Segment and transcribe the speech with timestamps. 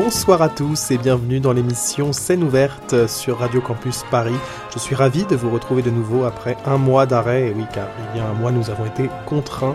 [0.00, 4.36] Bonsoir à tous et bienvenue dans l'émission Scène ouverte sur Radio Campus Paris.
[4.72, 7.48] Je suis ravi de vous retrouver de nouveau après un mois d'arrêt.
[7.48, 9.74] Et oui, car il y a un mois, nous avons été contraints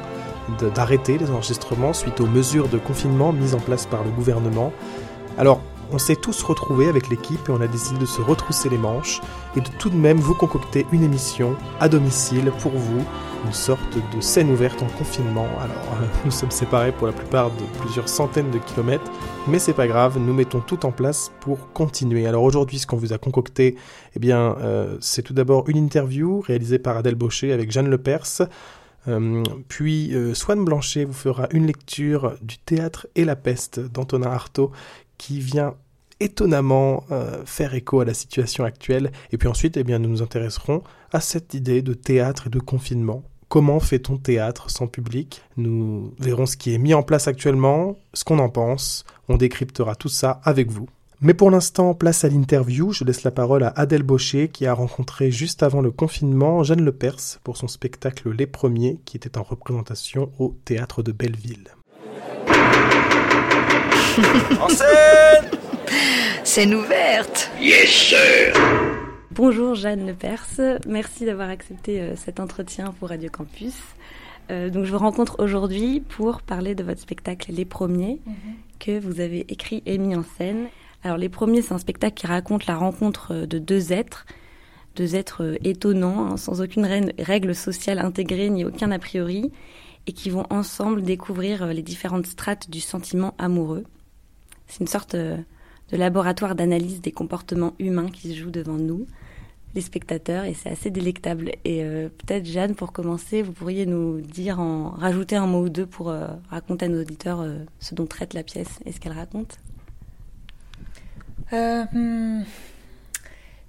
[0.74, 4.72] d'arrêter les enregistrements suite aux mesures de confinement mises en place par le gouvernement.
[5.38, 5.60] Alors,
[5.94, 9.22] on s'est tous retrouvés avec l'équipe et on a décidé de se retrousser les manches
[9.56, 13.06] et de tout de même vous concocter une émission à domicile pour vous,
[13.46, 15.48] une sorte de scène ouverte en confinement.
[15.62, 19.12] Alors, nous sommes séparés pour la plupart de plusieurs centaines de kilomètres,
[19.48, 22.26] mais c'est pas grave, nous mettons tout en place pour continuer.
[22.26, 23.76] Alors aujourd'hui, ce qu'on vous a concocté,
[24.16, 28.48] eh bien, euh, c'est tout d'abord une interview réalisée par Adèle Baucher avec Jeanne Lepers.
[29.10, 34.32] Euh, puis euh, Swan Blanchet vous fera une lecture du théâtre et la peste d'Antonin
[34.32, 34.72] Artaud
[35.18, 35.76] qui vient
[36.24, 39.12] étonnamment euh, faire écho à la situation actuelle.
[39.32, 42.60] Et puis ensuite, eh bien, nous nous intéresserons à cette idée de théâtre et de
[42.60, 43.24] confinement.
[43.50, 45.44] Comment fait-on théâtre sans public?
[45.58, 49.06] Nous verrons ce qui est mis en place actuellement, ce qu'on en pense.
[49.30, 50.88] On décryptera tout ça avec vous.
[51.22, 52.92] Mais pour l'instant, place à l'interview.
[52.92, 56.84] Je laisse la parole à Adèle Baucher qui a rencontré juste avant le confinement Jeanne
[56.84, 61.70] Lepers pour son spectacle Les Premiers qui était en représentation au théâtre de Belleville.
[64.62, 65.50] En scène
[66.44, 67.50] Scène ouverte.
[67.60, 68.54] Yes, sir.
[69.32, 70.46] Bonjour Jeanne Lepers,
[70.88, 73.74] merci d'avoir accepté euh, cet entretien pour Radio Campus.
[74.52, 78.20] Euh, donc je vous rencontre aujourd'hui pour parler de votre spectacle Les Premiers
[78.80, 80.68] que vous avez écrit et mis en scène.
[81.04, 84.28] Alors Les Premiers, c'est un spectacle qui raconte la rencontre euh, de deux êtres,
[84.96, 86.86] deux êtres étonnants, hein, sans aucune
[87.18, 89.52] règle- sociale intégrée ni aucun a priori,
[90.06, 93.86] et qui vont ensemble découvrir les différentes strates du sentiment amoureux.
[94.74, 95.38] C'est une sorte euh,
[95.92, 99.06] de laboratoire d'analyse des comportements humains qui se joue devant nous,
[99.76, 101.52] les spectateurs, et c'est assez délectable.
[101.64, 105.70] Et euh, peut-être Jeanne, pour commencer, vous pourriez nous dire, en rajouter un mot ou
[105.70, 107.46] deux pour euh, raconter à nos auditeurs
[107.80, 109.60] ce dont traite la pièce et ce qu'elle raconte.
[111.52, 112.42] Hmm,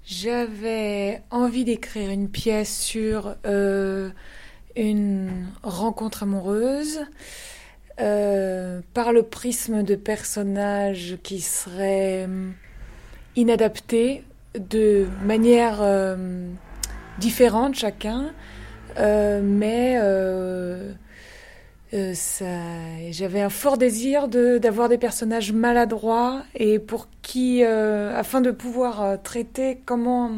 [0.07, 3.35] J'avais envie d'écrire une pièce sur
[4.75, 7.01] une rencontre amoureuse
[7.99, 12.53] euh, par le prisme de personnages qui seraient hmm,
[13.35, 14.23] inadaptés
[14.57, 16.47] de manière euh,
[17.19, 18.33] différente chacun,
[18.97, 20.91] euh, mais euh,
[21.93, 22.13] euh,
[23.11, 29.01] j'avais un fort désir d'avoir des personnages maladroits et pour qui, euh, afin de pouvoir
[29.01, 30.31] euh, traiter comment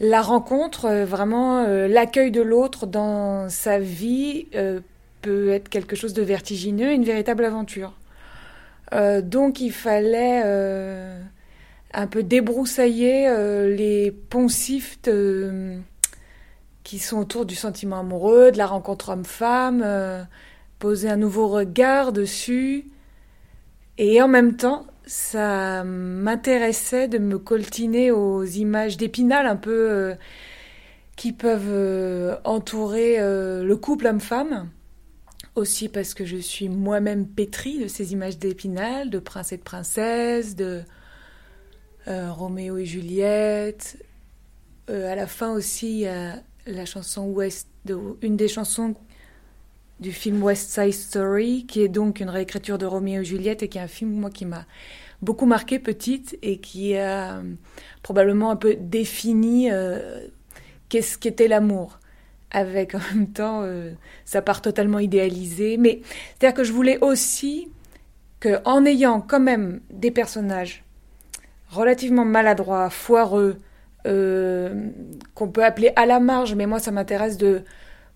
[0.00, 4.80] la rencontre, euh, vraiment euh, l'accueil de l'autre dans sa vie euh,
[5.22, 7.94] peut être quelque chose de vertigineux, une véritable aventure.
[8.92, 11.18] Euh, donc il fallait euh,
[11.94, 14.98] un peu débroussailler euh, les poncifs
[16.84, 20.26] qui sont autour du sentiment amoureux, de la rencontre homme-femme,
[20.78, 22.86] poser un nouveau regard dessus.
[23.98, 30.14] Et en même temps, ça m'intéressait de me coltiner aux images d'épinal un peu
[31.16, 34.68] qui peuvent entourer le couple homme-femme.
[35.54, 39.62] Aussi parce que je suis moi-même pétrie de ces images d'épinal, de prince et de
[39.62, 40.82] princesse, de
[42.08, 44.02] euh, Roméo et Juliette.
[44.88, 47.68] Euh, à la fin aussi, a la chanson West,
[48.22, 48.94] une des chansons
[50.00, 53.68] du film West Side Story, qui est donc une réécriture de Roméo et Juliette et
[53.68, 54.66] qui est un film moi qui m'a
[55.22, 57.42] beaucoup marqué petite et qui a euh,
[58.02, 60.26] probablement un peu défini euh,
[60.88, 62.00] qu'est-ce qu'était l'amour.
[62.52, 63.92] Avec en même temps euh,
[64.24, 65.76] sa part totalement idéalisée.
[65.76, 66.02] Mais
[66.38, 67.68] c'est-à-dire que je voulais aussi
[68.40, 70.84] que, en ayant quand même des personnages
[71.70, 73.56] relativement maladroits, foireux,
[74.04, 74.90] euh,
[75.34, 77.62] qu'on peut appeler à la marge, mais moi ça m'intéresse de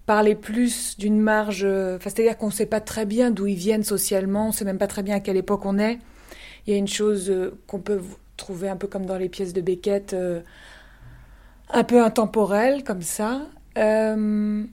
[0.04, 3.56] parler plus d'une marge, euh, enfin, c'est-à-dire qu'on ne sait pas très bien d'où ils
[3.56, 5.98] viennent socialement, on ne sait même pas très bien à quelle époque on est.
[6.66, 8.00] Il y a une chose euh, qu'on peut
[8.36, 10.14] trouver un peu comme dans les pièces de Beckett,
[11.70, 13.42] un peu intemporelle comme ça.
[13.76, 14.64] Euh,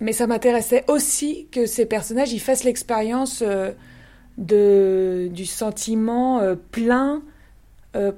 [0.00, 7.22] mais ça m'intéressait aussi que ces personnages ils fassent l'expérience euh, du sentiment euh, plein,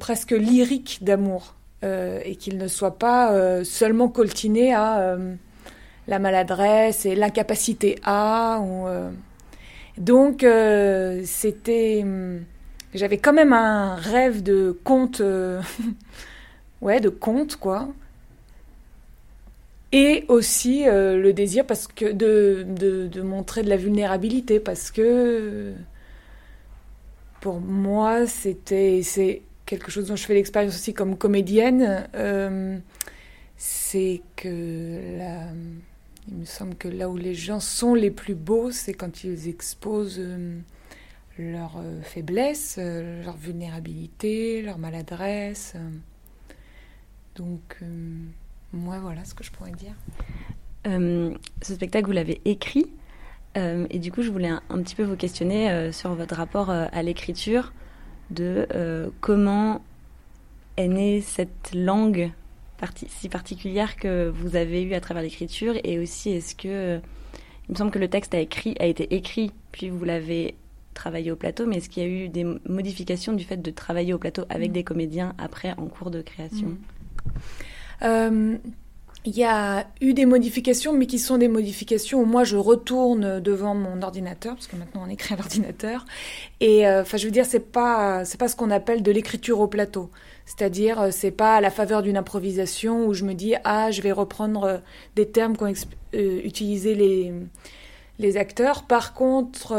[0.01, 5.19] presque lyrique d'amour, et qu'ils ne soient pas seulement coltinés à
[6.09, 8.59] la maladresse et l'incapacité à.
[9.99, 10.47] Donc,
[11.25, 12.07] c'était.
[12.95, 15.21] j'avais quand même un rêve de conte,
[16.81, 17.91] ouais, de conte, quoi.
[19.93, 25.75] Et aussi euh, le désir parce que de, de, montrer de la vulnérabilité, parce que
[27.41, 32.09] pour moi, c'était c'est quelque chose dont je fais l'expérience aussi comme comédienne.
[32.15, 32.79] Euh,
[33.57, 35.19] c'est que
[36.29, 39.49] il me semble que là où les gens sont les plus beaux, c'est quand ils
[39.49, 40.59] exposent euh,
[41.39, 45.75] leur euh, faiblesse, leur vulnérabilité, leur maladresse.
[47.37, 47.79] Donc,
[48.73, 49.95] moi, voilà ce que je pourrais dire.
[50.85, 52.87] ce spectacle, vous l'avez écrit.
[53.55, 57.03] et du coup, je voulais un, un petit peu vous questionner sur votre rapport à
[57.03, 57.73] l'écriture,
[58.31, 59.83] de comment
[60.77, 62.33] est née cette langue
[63.09, 67.01] si particulière que vous avez eue à travers l'écriture et aussi est-ce que
[67.69, 70.55] il me semble que le texte a, écrit, a été écrit puis vous l'avez
[70.95, 74.13] travaillé au plateau mais est-ce qu'il y a eu des modifications du fait de travailler
[74.13, 74.75] au plateau avec mm.
[74.75, 76.69] des comédiens après en cours de création?
[76.69, 76.79] Mm.
[78.03, 78.57] Euh,
[79.27, 83.41] il y a eu des modifications, mais qui sont des modifications où moi je retourne
[83.41, 86.05] devant mon ordinateur, parce que maintenant on écrit à l'ordinateur.
[86.61, 89.67] Et euh, je veux dire, c'est pas c'est pas ce qu'on appelle de l'écriture au
[89.67, 90.11] plateau.
[90.45, 94.01] C'est-à-dire, euh, c'est pas à la faveur d'une improvisation où je me dis ah je
[94.01, 94.79] vais reprendre euh,
[95.17, 95.73] des termes qu'ont
[96.13, 97.33] utilisé les
[98.21, 98.85] les acteurs.
[98.85, 99.75] Par contre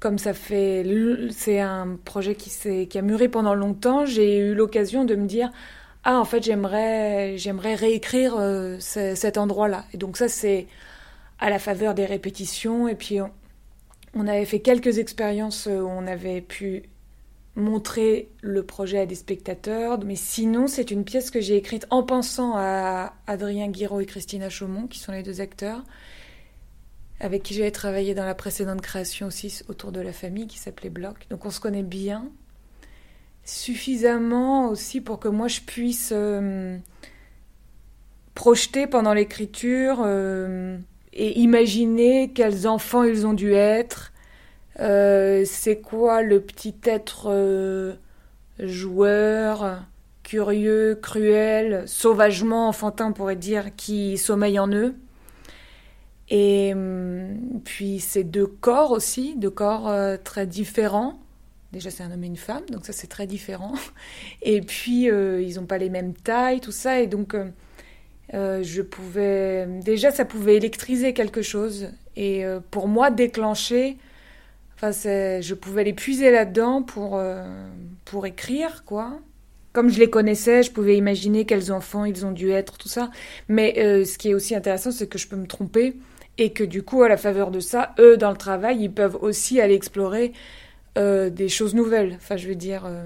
[0.00, 0.86] comme ça fait,
[1.32, 2.50] c'est un projet qui,
[2.86, 5.50] qui a mûri pendant longtemps, j'ai eu l'occasion de me dire
[6.10, 9.84] ah en fait j'aimerais j'aimerais réécrire euh, cet endroit-là.
[9.92, 10.66] Et donc ça c'est
[11.38, 13.18] à la faveur des répétitions et puis
[14.14, 16.84] on, avait fait quelques expériences où on avait pu
[17.56, 22.02] montrer le projet à des spectateurs, mais sinon c'est une pièce que j'ai écrite en
[22.02, 25.84] pensant à Adrien Guiraud et Christina Chaumont, qui sont les deux acteurs,
[27.20, 30.88] avec qui j'avais travaillé dans la précédente création aussi autour de la famille, qui s'appelait
[30.88, 31.26] Bloc.
[31.28, 32.30] Donc on se connaît bien,
[33.48, 36.76] suffisamment aussi pour que moi je puisse euh,
[38.34, 40.76] projeter pendant l'écriture euh,
[41.14, 44.12] et imaginer quels enfants ils ont dû être,
[44.80, 47.96] euh, c'est quoi le petit être
[48.60, 49.82] joueur,
[50.22, 54.94] curieux, cruel, sauvagement enfantin, on pourrait dire, qui sommeille en eux.
[56.28, 56.74] Et
[57.64, 59.90] puis ces deux corps aussi, deux corps
[60.22, 61.18] très différents.
[61.72, 63.74] Déjà, c'est un homme et une femme, donc ça, c'est très différent.
[64.42, 67.00] Et puis, euh, ils n'ont pas les mêmes tailles, tout ça.
[67.00, 67.50] Et donc, euh,
[68.32, 69.66] euh, je pouvais.
[69.84, 71.90] Déjà, ça pouvait électriser quelque chose.
[72.16, 73.96] Et pour moi, déclencher.
[74.74, 77.20] Enfin, je pouvais les puiser là-dedans pour,
[78.04, 79.20] pour écrire, quoi.
[79.72, 83.10] Comme je les connaissais, je pouvais imaginer quels enfants ils ont dû être, tout ça.
[83.48, 85.94] Mais ce qui est aussi intéressant, c'est que je peux me tromper.
[86.38, 89.18] Et que du coup, à la faveur de ça, eux, dans le travail, ils peuvent
[89.20, 90.32] aussi aller explorer
[90.98, 92.14] euh, des choses nouvelles.
[92.16, 93.04] Enfin, je veux dire, euh,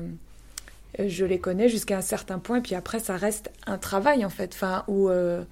[0.98, 4.52] je les connais jusqu'à un certain point, puis après, ça reste un travail, en fait,
[4.54, 5.42] enfin, où, euh,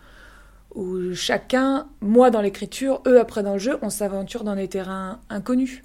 [0.75, 5.20] où chacun, moi dans l'écriture, eux après dans le jeu, on s'aventure dans des terrains
[5.28, 5.82] inconnus.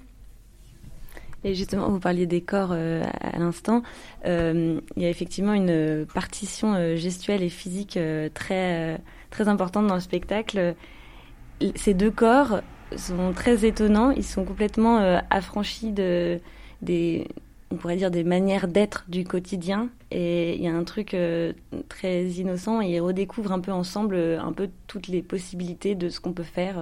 [1.44, 3.82] Et justement, vous parliez des corps à l'instant.
[4.24, 7.98] il y a effectivement une partition gestuelle et physique
[8.34, 9.00] très,
[9.30, 10.74] très importante dans le spectacle.
[11.76, 12.62] Ces deux corps,
[12.96, 14.10] sont très étonnants.
[14.10, 16.40] Ils sont complètement euh, affranchis de
[16.82, 17.26] des,
[17.70, 19.88] on pourrait dire des manières d'être du quotidien.
[20.10, 21.52] Et il y a un truc euh,
[21.88, 22.80] très innocent.
[22.80, 26.32] Et ils redécouvrent un peu ensemble euh, un peu toutes les possibilités de ce qu'on
[26.32, 26.76] peut faire,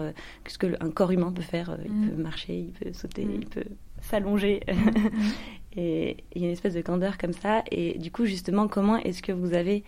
[0.46, 1.76] ce que un corps humain peut faire.
[1.84, 2.08] Il mm.
[2.10, 3.34] peut marcher, il peut sauter, mm.
[3.34, 3.64] il peut
[4.02, 4.60] s'allonger.
[5.74, 5.80] Mm.
[5.80, 7.64] et il y a une espèce de candeur comme ça.
[7.70, 9.82] Et du coup, justement, comment est-ce que vous avez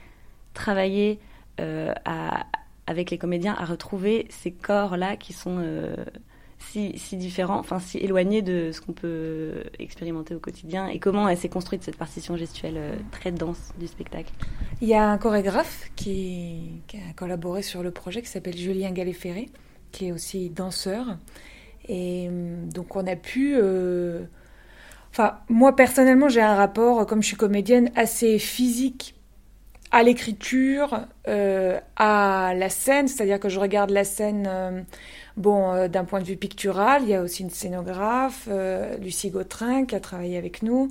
[0.53, 1.21] travaillé
[1.59, 2.47] à
[2.87, 5.97] avec les comédiens à retrouver ces corps-là qui sont euh,
[6.59, 11.37] si, différents, enfin si éloignés de ce qu'on peut expérimenter au quotidien et comment elle
[11.37, 14.33] s'est construite cette partition gestuelle euh, très dense du spectacle.
[14.81, 19.49] Il y a un chorégraphe qui, a collaboré sur le projet qui s'appelle Julien Gallet-Ferré,
[19.93, 21.19] qui est aussi danseur.
[21.89, 23.57] Et hum, donc on a pu...
[23.57, 24.25] Euh,
[25.11, 29.16] enfin, moi personnellement, j'ai un rapport, comme je suis comédienne, assez physique
[29.97, 34.83] à l'écriture, euh, à la scène, c'est-à-dire que je regarde la scène, euh,
[35.39, 38.47] bon, euh, d'un point de vue pictural, il y a aussi une scénographe,
[39.01, 40.91] Lucie Gautrin, qui a travaillé avec nous,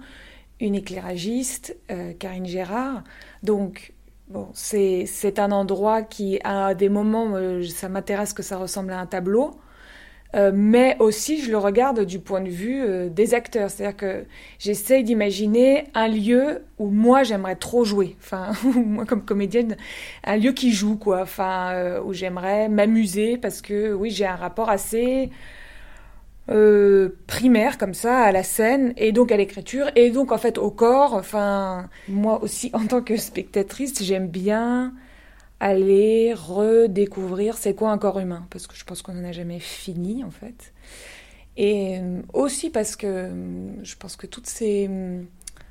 [0.59, 1.77] une éclairagiste,
[2.17, 3.03] Karine Gérard.
[3.43, 3.93] Donc,
[4.27, 7.37] bon, c'est un endroit qui, à des moments,
[7.69, 9.59] ça m'intéresse que ça ressemble à un tableau.
[10.35, 13.69] Euh, mais aussi je le regarde du point de vue euh, des acteurs.
[13.69, 14.25] C'est-à-dire que
[14.59, 18.15] j'essaye d'imaginer un lieu où moi j'aimerais trop jouer.
[18.19, 19.77] Enfin, moi comme comédienne,
[20.25, 21.21] un lieu qui joue, quoi.
[21.21, 25.29] Enfin, euh, où j'aimerais m'amuser parce que oui, j'ai un rapport assez
[27.25, 30.69] primaire comme ça à la scène et donc à l'écriture et donc en fait au
[30.69, 31.13] corps.
[31.13, 34.93] Enfin, moi aussi en tant que spectatrice, j'aime bien
[35.59, 39.59] aller redécouvrir c'est quoi un corps humain parce que je pense qu'on n'en a jamais
[39.59, 40.73] fini en fait.
[41.57, 44.89] Et euh, aussi parce que euh, je pense que toutes ces,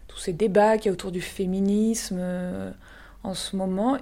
[0.08, 2.22] tous ces débats qu'il y a autour du féminisme
[3.22, 3.98] en ce moment,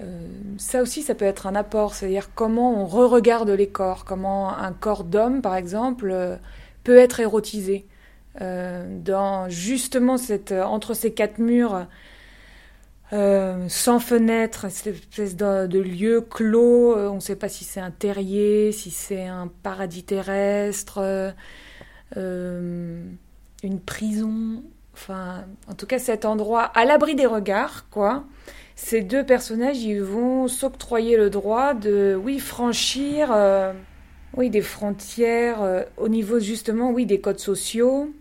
[0.00, 0.26] euh,
[0.58, 4.72] ça aussi, ça peut être un apport, c'est-à-dire comment on re-regarde les corps, comment un
[4.72, 6.36] corps d'homme, par exemple, euh,
[6.84, 7.86] peut être érotisé.
[8.40, 11.86] Euh, dans justement cette, entre ces quatre murs,
[13.10, 18.72] sans fenêtre, cette espèce de, lieu clos, on ne sait pas si c'est un terrier,
[18.72, 21.34] si c'est un paradis terrestre,
[22.16, 24.62] une prison,
[24.94, 28.24] enfin, en tout cas cet endroit à l'abri des regards, quoi.
[28.76, 33.72] Ces deux personnages, ils vont s'octroyer le droit de, oui, franchir, euh,
[34.36, 38.12] oui, des frontières euh, au niveau justement, oui, des codes sociaux,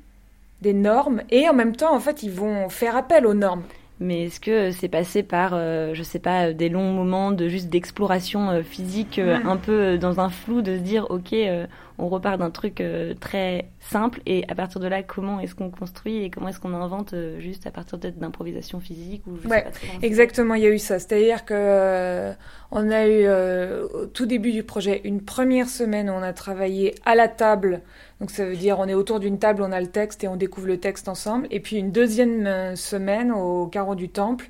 [0.61, 3.63] des normes, et en même temps, en fait, ils vont faire appel aux normes.
[3.99, 7.69] Mais est-ce que c'est passé par, euh, je sais pas, des longs moments de juste
[7.69, 11.35] d'exploration physique, un peu dans un flou, de se dire, ok,
[11.97, 12.83] on repart d'un truc
[13.19, 16.73] très simple et à partir de là, comment est-ce qu'on construit et comment est-ce qu'on
[16.73, 19.65] invente euh, juste à partir d'improvisation physique ou ouais,
[20.01, 20.99] exactement, il y a eu ça.
[20.99, 22.33] C'est-à-dire que euh,
[22.71, 26.33] on a eu euh, au tout début du projet une première semaine où on a
[26.33, 27.81] travaillé à la table.
[28.19, 30.35] Donc ça veut dire on est autour d'une table, on a le texte et on
[30.35, 31.47] découvre le texte ensemble.
[31.51, 34.47] Et puis une deuxième semaine au carreau du temple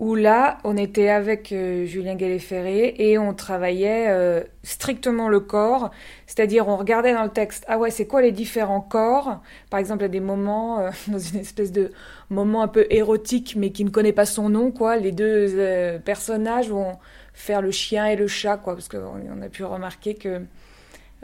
[0.00, 5.90] où là, on était avec euh, Julien Gallet-Ferré et on travaillait euh, strictement le corps,
[6.26, 9.42] c'est-à-dire on regardait dans le texte, ah ouais, c'est quoi les différents corps?
[9.68, 11.92] Par exemple, a des moments, euh, dans une espèce de
[12.30, 16.70] moment un peu érotique, mais qui ne connaît pas son nom, quoi, les deux personnages
[16.70, 16.96] vont
[17.34, 20.40] faire le chien et le chat, quoi, parce qu'on a pu remarquer que,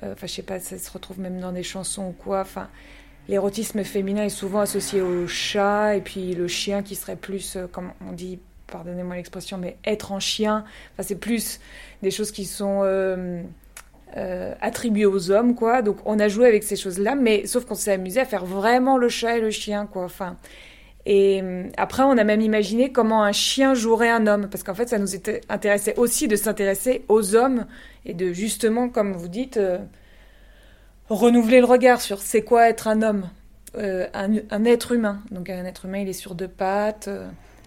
[0.02, 2.68] enfin, je sais pas, ça se retrouve même dans des chansons ou quoi, enfin...
[3.28, 7.90] L'érotisme féminin est souvent associé au chat et puis le chien qui serait plus, comme
[8.08, 10.64] on dit, pardonnez-moi l'expression, mais être en chien,
[11.00, 11.60] c'est plus
[12.02, 13.42] des choses qui sont euh,
[14.16, 15.82] euh, attribuées aux hommes, quoi.
[15.82, 18.98] Donc on a joué avec ces choses-là, mais sauf qu'on s'est amusé à faire vraiment
[18.98, 20.04] le chat et le chien, quoi.
[20.04, 20.36] Enfin,
[21.08, 24.74] et euh, après, on a même imaginé comment un chien jouerait un homme, parce qu'en
[24.74, 27.66] fait, ça nous était, intéressait aussi de s'intéresser aux hommes
[28.04, 29.60] et de justement, comme vous dites,
[31.08, 33.28] renouveler le regard sur c'est quoi être un homme,
[33.78, 35.22] un, un, être humain.
[35.30, 37.08] Donc un être humain, il est sur deux pattes.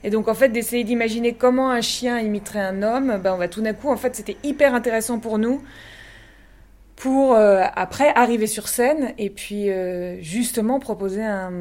[0.03, 3.47] Et donc en fait d'essayer d'imaginer comment un chien imiterait un homme, ben on va
[3.47, 5.61] tout d'un coup en fait c'était hyper intéressant pour nous
[6.99, 11.51] pour euh, après arriver sur scène et puis euh, justement proposer un,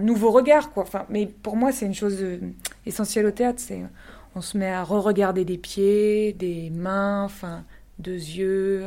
[0.00, 0.82] nouveau regard quoi.
[0.82, 2.38] Enfin mais pour moi c'est une chose euh,
[2.84, 3.82] essentielle au théâtre, c'est
[4.34, 7.64] on se met à re-regarder des pieds, des mains, enfin
[7.98, 8.84] deux yeux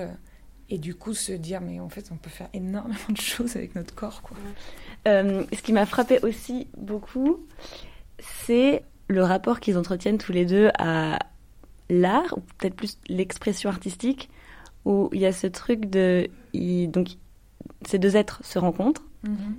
[0.70, 3.74] et du coup se dire mais en fait on peut faire énormément de choses avec
[3.74, 4.38] notre corps quoi.
[5.06, 7.40] ce qui m'a frappé aussi beaucoup
[8.20, 11.20] c'est le rapport qu'ils entretiennent tous les deux à
[11.90, 14.30] l'art, ou peut-être plus l'expression artistique,
[14.86, 16.30] où il y a ce truc de.
[16.54, 17.10] donc,
[17.86, 19.56] ces deux êtres se rencontrent, mhm.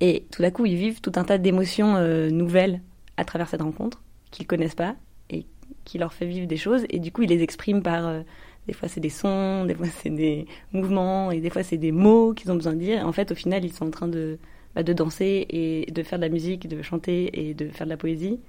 [0.00, 2.80] et tout d'un coup, ils vivent tout un tas d'émotions euh, nouvelles
[3.16, 4.96] à travers cette rencontre, qu'ils connaissent pas,
[5.30, 5.46] et
[5.84, 8.06] qui leur fait vivre des choses, et du coup, ils les expriment par.
[8.06, 8.22] Euh,
[8.66, 11.92] des fois, c'est des sons, des fois, c'est des mouvements, et des fois, c'est des
[11.92, 12.98] mots qu'ils ont besoin de dire.
[12.98, 14.38] Et en fait, au final, ils sont en train de
[14.74, 17.90] bah, de danser et de faire de la musique, de chanter et de faire de
[17.90, 18.40] la poésie,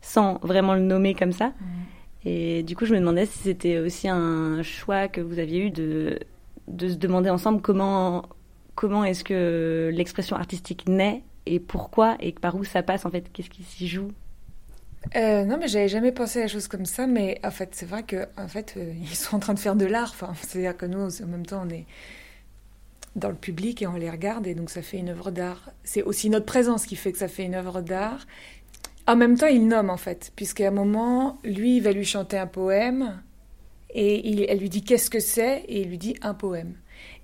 [0.00, 1.52] sans vraiment le nommer comme ça.
[2.24, 5.70] Et du coup, je me demandais si c'était aussi un choix que vous aviez eu
[5.70, 6.18] de,
[6.66, 8.24] de se demander ensemble comment,
[8.74, 13.30] comment est-ce que l'expression artistique naît et pourquoi et par où ça passe en fait,
[13.32, 14.10] qu'est-ce qui s'y joue?
[15.16, 17.86] Euh, non, mais j'avais jamais pensé à des choses comme ça, mais en fait, c'est
[17.86, 20.10] vrai que en fait, euh, ils sont en train de faire de l'art.
[20.10, 21.86] Enfin, c'est-à-dire que nous, en même temps, on est
[23.18, 25.70] dans le public et on les regarde et donc ça fait une œuvre d'art.
[25.84, 28.26] C'est aussi notre présence qui fait que ça fait une œuvre d'art.
[29.06, 32.36] En même temps, il nomme en fait, puisqu'à un moment, lui, il va lui chanter
[32.38, 33.20] un poème
[33.90, 35.64] et elle lui dit qu'est-ce que c'est?
[35.68, 36.74] Et il lui dit un poème.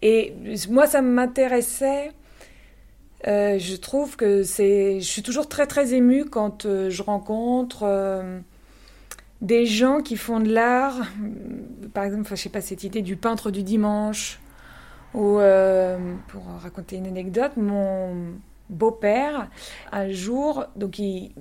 [0.03, 0.35] Et
[0.71, 2.13] moi, ça m'intéressait.
[3.27, 5.01] Euh, je trouve que c'est.
[5.01, 8.39] Je suis toujours très très émue quand euh, je rencontre euh,
[9.41, 11.07] des gens qui font de l'art.
[11.93, 14.41] Par exemple, je sais pas cette idée du peintre du dimanche
[15.15, 18.35] ou, euh, pour raconter une anecdote, mon
[18.69, 19.49] beau-père,
[19.93, 21.33] un jour, donc il,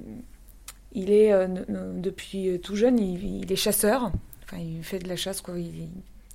[0.94, 1.48] il est euh,
[1.96, 4.12] depuis tout jeune, il, est chasseur.
[4.44, 5.56] Enfin, il fait de la chasse, quoi.
[5.58, 5.90] Il,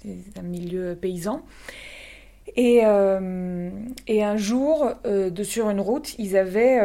[0.04, 1.42] est un milieu paysan.
[2.57, 3.71] Et, euh,
[4.07, 6.80] et un jour, de sur une route, ils avaient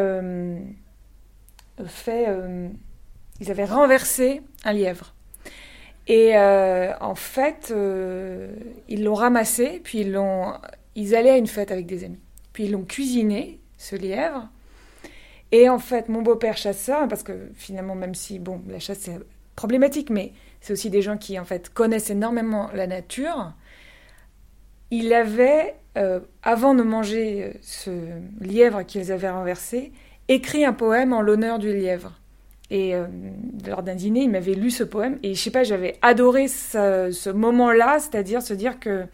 [1.86, 2.28] fait,
[3.40, 5.14] ils avaient renversé un lièvre.
[6.08, 8.52] Et euh, en fait, euh,
[8.90, 10.54] ils l'ont ramassé, puis ils, l'ont,
[10.96, 12.20] ils allaient à une fête avec des amis.
[12.52, 14.50] Puis ils l'ont cuisiné, ce lièvre.
[15.52, 19.20] Et en fait, mon beau-père chasseur, parce que finalement, même si, bon, la chasse c'est
[19.56, 23.54] problématique, mais c'est aussi des gens qui, en fait, connaissent énormément la nature.
[24.92, 27.92] Il avait, euh, avant de manger ce
[28.42, 29.92] lièvre qu'ils avaient renversé,
[30.28, 32.20] écrit un poème en l'honneur du lièvre.
[32.70, 33.06] Et euh,
[33.68, 35.20] lors d'un dîner, il m'avait lu ce poème.
[35.24, 39.06] Et je sais pas, j'avais adoré ce, moment-là, c'est-à-dire se dire que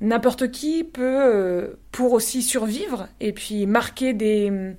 [0.00, 4.74] n'importe qui peut, euh, pour aussi survivre et puis marquer des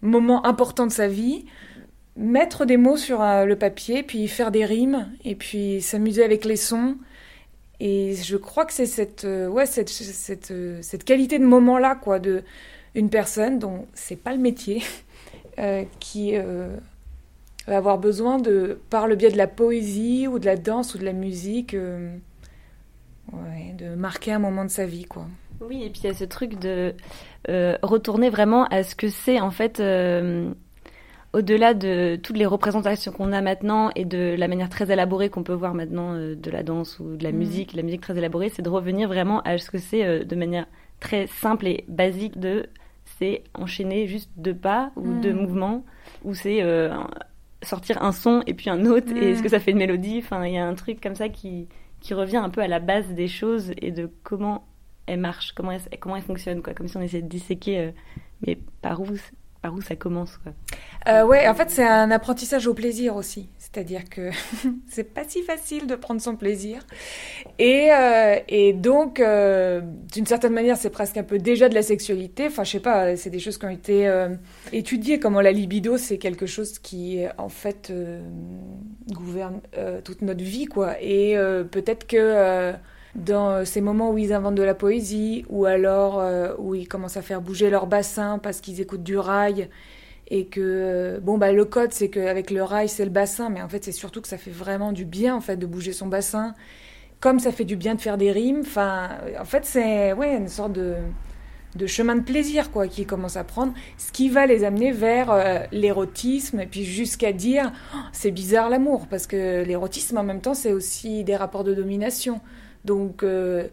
[0.00, 1.44] moments importants de sa vie,
[2.16, 6.44] mettre des mots sur euh, le papier, puis faire des rimes, et puis s'amuser avec
[6.44, 6.96] les sons.
[7.80, 12.44] Et je crois que c'est cette, ouais, cette, cette, qualité de moment-là, quoi, de
[13.10, 14.82] personne dont c'est pas le métier,
[16.00, 16.36] qui
[17.70, 20.98] va avoir besoin de, par le biais de la poésie ou de la danse ou
[20.98, 22.16] de la musique, euh,
[23.32, 25.26] ouais, de marquer un moment de sa vie, quoi.
[25.60, 26.94] Oui, et puis il y a ce truc de
[27.48, 29.80] euh, retourner vraiment à ce que c'est en fait.
[29.80, 30.52] Euh,
[31.34, 35.42] au-delà de toutes les représentations qu'on a maintenant et de la manière très élaborée qu'on
[35.42, 37.36] peut voir maintenant de la danse ou de la mm.
[37.36, 40.66] musique, la musique très élaborée, c'est de revenir vraiment à ce que c'est de manière
[41.00, 42.66] très simple et basique de
[43.18, 45.40] c'est enchaîner juste deux pas ou deux mm.
[45.40, 45.84] mouvements
[46.22, 46.60] ou c'est
[47.62, 50.18] sortir un son et puis un autre et est-ce que ça fait une mélodie?
[50.18, 51.68] Enfin il y a un truc comme ça qui
[52.00, 54.66] qui revient un peu à la base des choses et de comment
[55.06, 56.74] elles marchent comment elles, comment elles fonctionnent quoi.
[56.74, 57.90] Comme si on essayait de disséquer euh,
[58.46, 59.06] mais par où
[59.62, 60.52] par où ça commence quoi
[61.08, 64.30] euh, ouais en fait c'est un apprentissage au plaisir aussi c'est-à-dire que
[64.88, 66.86] c'est pas si facile de prendre son plaisir.
[67.58, 69.80] Et, euh, et donc, euh,
[70.12, 72.46] d'une certaine manière, c'est presque un peu déjà de la sexualité.
[72.48, 74.26] Enfin, je sais pas, c'est des choses qui ont été
[74.72, 77.90] étudiées, comment la libido, c'est quelque chose qui, en fait,
[79.10, 79.60] gouverne
[80.04, 81.00] toute notre vie, quoi.
[81.00, 81.34] Et
[81.70, 82.74] peut-être que
[83.14, 86.22] dans ces moments où ils inventent de la poésie, ou alors
[86.58, 89.68] où ils commencent à faire bouger leur bassin parce qu'ils écoutent du rail,
[90.32, 93.68] et que bon bah le code c'est qu'avec le rail c'est le bassin mais en
[93.68, 96.54] fait c'est surtout que ça fait vraiment du bien en fait de bouger son bassin.
[97.20, 100.48] Comme ça fait du bien de faire des rimes enfin en fait c'est ouais une
[100.48, 104.90] sorte de chemin de plaisir quoi qui commence à prendre ce qui va les amener
[104.90, 110.22] vers euh, l'érotisme et puis jusqu'à dire oh, c'est bizarre l'amour parce que l'érotisme en
[110.22, 112.40] même temps c'est aussi des rapports de domination
[112.84, 113.68] donc euh,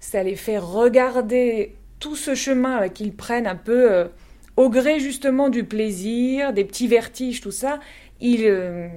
[0.00, 4.04] ça les fait regarder tout ce chemin qu'ils prennent un peu euh,
[4.56, 7.80] au gré justement du plaisir, des petits vertiges, tout ça,
[8.20, 8.88] ils, euh,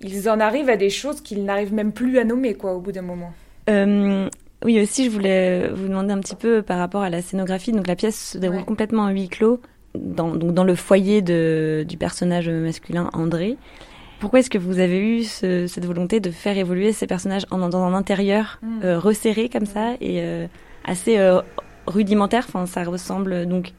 [0.00, 2.92] ils en arrivent à des choses qu'ils n'arrivent même plus à nommer, quoi, au bout
[2.92, 3.32] d'un moment.
[4.64, 7.70] Oui, aussi, je voulais vous demander un petit peu par rapport à la scénographie.
[7.70, 9.60] Donc, la pièce se déroule complètement à huis clos,
[9.94, 13.56] dans, donc dans le foyer de, du personnage masculin André.
[14.20, 17.82] Pourquoi est-ce que vous avez eu cette volonté de faire évoluer ces personnages en, dans
[17.82, 18.80] un intérieur mm.
[18.84, 20.22] euh, resserré comme ça et
[20.84, 21.18] assez
[21.86, 22.44] rudimentaire?
[22.48, 23.72] Enfin, ça ressemble donc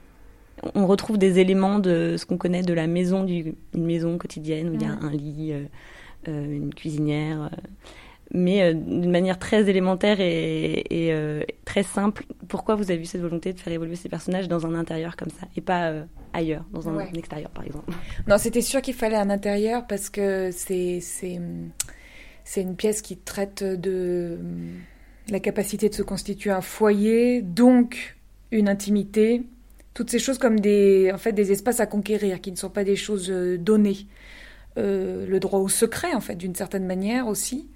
[0.76, 4.70] on retrouve des éléments de ce qu'on connaît de la maison, du, une maison quotidienne
[4.70, 5.64] où il y a un lit, euh,
[6.28, 7.48] euh, une cuisinière, euh,
[8.32, 11.14] mais d'une manière très élémentaire et,
[11.66, 12.26] très simple.
[12.48, 15.30] Pourquoi vous avez eu cette volonté de faire évoluer ces personnages dans un intérieur comme
[15.30, 15.94] ça et pas
[16.34, 17.92] ailleurs, dans un, extérieur par exemple?
[18.28, 23.64] Non, c'était sûr qu'il fallait un intérieur parce que c'est c'est une pièce qui traite
[23.64, 24.40] de
[25.32, 28.18] la capacité de se constituer un foyer, donc
[28.52, 29.44] une intimité,
[29.94, 32.84] toutes ces choses comme des, en fait, des espaces à conquérir, qui ne sont pas
[32.84, 34.08] des choses euh, données.
[34.78, 37.68] Euh, le droit au secret, en fait, d'une certaine manière aussi.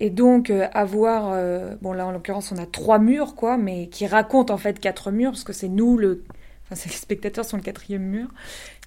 [0.00, 1.34] Et donc, euh, avoir,
[1.80, 5.10] bon là en l'occurrence, on a trois murs, quoi, mais qui racontent en fait quatre
[5.10, 6.24] murs, parce que c'est nous, le,
[6.70, 8.28] enfin, les spectateurs sont le quatrième mur.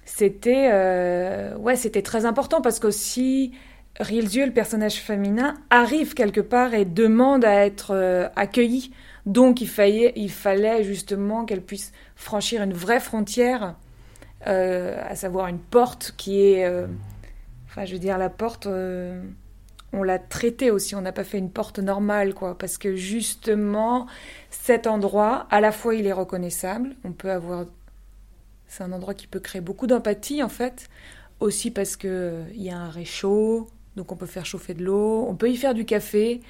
[0.04, 0.68] C'était,
[1.58, 3.52] ouais, c'était très important parce que si
[4.00, 8.92] Rielzieux, le personnage féminin, arrive quelque part et demande à être accueilli,
[9.26, 13.76] donc il fallait, il fallait justement qu'elle puisse franchir une vraie frontière,
[14.46, 16.64] euh, à savoir une porte qui est...
[16.64, 16.86] Euh,
[17.68, 19.22] enfin, je veux dire, la porte, euh,
[19.92, 24.06] on l'a traitée aussi, on n'a pas fait une porte normale, quoi, parce que justement,
[24.50, 27.66] cet endroit, à la fois, il est reconnaissable, on peut avoir...
[28.66, 30.88] C'est un endroit qui peut créer beaucoup d'empathie, en fait,
[31.40, 35.26] aussi parce qu'il il y a un réchaud, donc on peut faire chauffer de l'eau,
[35.28, 36.40] on peut y faire du café,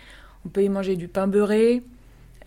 [0.47, 1.83] on peut y manger du pain beurré,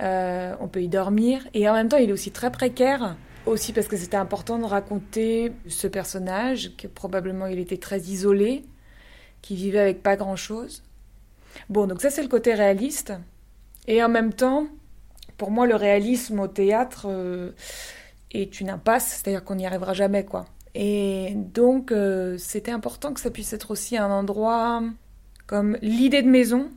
[0.02, 1.46] euh, on peut y dormir.
[1.54, 4.66] Et en même temps, il est aussi très précaire, aussi parce que c'était important de
[4.66, 8.64] raconter ce personnage, que probablement il était très isolé,
[9.42, 10.84] qui vivait avec pas grand-chose.
[11.70, 13.14] Bon, donc ça c'est le côté réaliste.
[13.88, 14.68] Et en même temps,
[15.38, 17.52] pour moi, le réalisme au théâtre euh,
[18.32, 20.46] est une impasse, c'est-à-dire qu'on n'y arrivera jamais, quoi.
[20.74, 24.84] Et donc, euh, c'était important que ça puisse être aussi un endroit
[25.48, 26.70] comme l'idée de maison,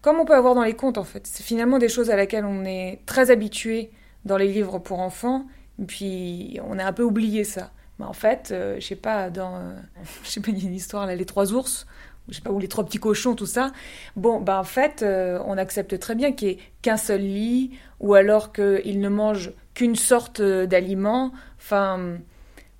[0.00, 1.26] comme on peut avoir dans les contes en fait.
[1.26, 3.90] C'est finalement des choses à laquelle on est très habitué
[4.24, 5.46] dans les livres pour enfants,
[5.86, 7.70] puis on a un peu oublié ça.
[7.98, 9.76] Mais en fait, euh, je sais pas, dans, euh,
[10.22, 11.86] je sais pas, il y a une histoire là, les trois ours,
[12.28, 13.72] je sais pas, ou les trois petits cochons, tout ça.
[14.16, 17.72] Bon, bah en fait, euh, on accepte très bien qu'il n'y ait qu'un seul lit,
[18.00, 21.32] ou alors qu'ils ne mangent qu'une sorte d'aliment.
[21.58, 22.18] Enfin,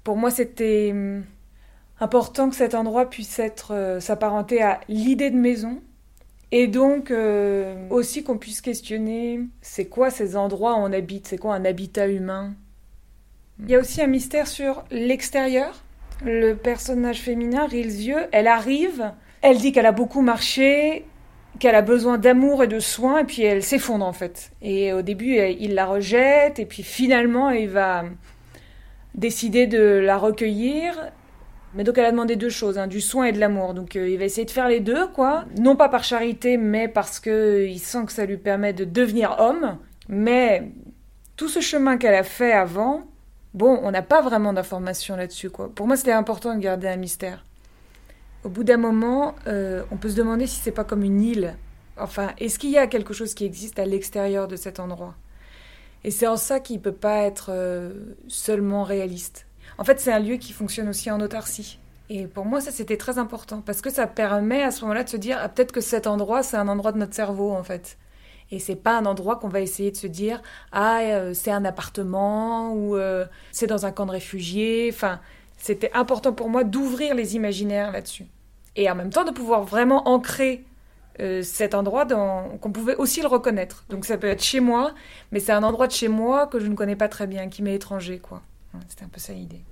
[0.04, 1.24] pour moi, c'était hum,
[2.00, 5.80] important que cet endroit puisse être s'apparenter à l'idée de maison,
[6.50, 7.12] et donc
[7.90, 12.08] aussi qu'on puisse questionner, c'est quoi ces endroits où on habite, c'est quoi un habitat
[12.08, 12.54] humain?
[13.60, 15.82] Il y a aussi un mystère sur l'extérieur.
[16.24, 21.04] Le personnage féminin, Rilzieux, elle arrive, elle dit qu'elle a beaucoup marché,
[21.58, 24.50] qu'elle a besoin d'amour et de soins, et puis elle s'effondre en fait.
[24.62, 28.04] Et au début, il la rejette, et puis finalement, il va
[29.14, 31.10] décider de la recueillir.
[31.74, 33.74] Mais donc elle a demandé deux choses, hein, du soin et de l'amour.
[33.74, 35.44] Donc euh, il va essayer de faire les deux, quoi.
[35.58, 39.78] Non pas par charité, mais parce qu'il sent que ça lui permet de devenir homme.
[40.08, 40.70] Mais
[41.36, 43.04] tout ce chemin qu'elle a fait avant,
[43.54, 45.70] Bon, on n'a pas vraiment d'informations là-dessus, quoi.
[45.74, 47.44] Pour moi, c'était important de garder un mystère.
[48.48, 51.58] Au bout d'un moment, euh, on peut se demander si c'est pas comme une île.
[51.98, 55.14] Enfin, est-ce qu'il y a quelque chose qui existe à l'extérieur de cet endroit?
[56.02, 57.92] Et c'est en ça qu'il peut pas être euh,
[58.26, 59.44] seulement réaliste.
[59.76, 61.78] En fait, c'est un lieu qui fonctionne aussi en autarcie.
[62.08, 65.10] Et pour moi, ça, c'était très important, parce que ça permet à ce moment-là de
[65.10, 67.98] se dire, ah, peut-être que cet endroit, c'est un endroit de notre cerveau, en fait.
[68.50, 70.40] Et c'est pas un endroit qu'on va essayer de se dire
[70.72, 72.96] ah euh, c'est un appartement ou
[73.52, 74.90] c'est dans un camp de réfugiés.
[74.90, 75.20] Enfin,
[75.58, 78.24] c'était important pour moi d'ouvrir les imaginaires là-dessus
[78.78, 80.64] et en même temps de pouvoir vraiment ancrer
[81.20, 83.84] euh, cet endroit dans qu'on pouvait aussi le reconnaître.
[83.90, 84.92] Donc ça peut être chez moi,
[85.32, 87.62] mais c'est un endroit de chez moi que je ne connais pas très bien, qui
[87.62, 88.40] m'est étranger quoi.
[88.88, 89.62] C'était un peu ça l'idée.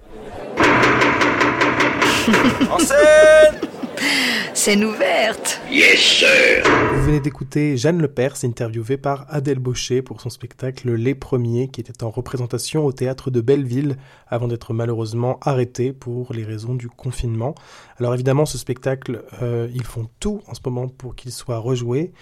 [2.69, 3.61] en scène
[4.55, 10.31] Scène ouverte Yes, sir Vous venez d'écouter Jeanne Lepers, interviewée par Adèle Baucher pour son
[10.31, 13.97] spectacle Les Premiers, qui était en représentation au théâtre de Belleville,
[14.29, 17.55] avant d'être malheureusement arrêté pour les raisons du confinement.
[17.99, 22.13] Alors évidemment, ce spectacle, euh, ils font tout en ce moment pour qu'il soit rejoué.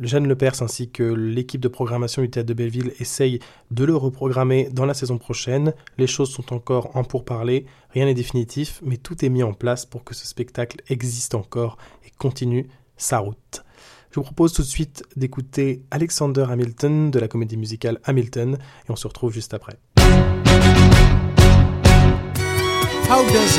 [0.00, 3.38] Jeanne Lepers ainsi que l'équipe de programmation du Théâtre de Belleville essayent
[3.70, 5.72] de le reprogrammer dans la saison prochaine.
[5.98, 9.86] Les choses sont encore en pourparlers, rien n'est définitif, mais tout est mis en place
[9.86, 13.64] pour que ce spectacle existe encore et continue sa route.
[14.10, 18.90] Je vous propose tout de suite d'écouter Alexander Hamilton de la comédie musicale Hamilton et
[18.90, 19.76] on se retrouve juste après.
[23.08, 23.58] How does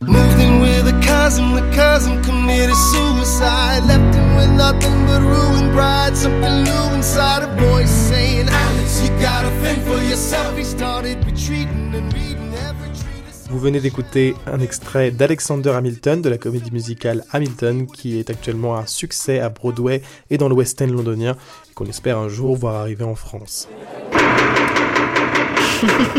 [0.00, 3.84] Moved in with a cousin, the cousin committed suicide.
[3.86, 6.16] Left him with nothing but ruined pride.
[6.16, 10.56] Something new inside a voice saying, Alex, you gotta fend for yourself.
[10.56, 13.48] He started retreating and reading every treatise.
[13.50, 18.76] Vous venez d'écouter un extrait d'Alexander Hamilton de la comédie musicale Hamilton qui est actuellement
[18.76, 21.36] un succès à Broadway et dans le West End londonien
[21.68, 23.68] et qu'on espère un jour voir arriver en France.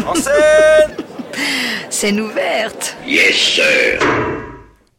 [0.06, 1.06] En scène
[1.90, 4.00] Scène ouverte Yes, sir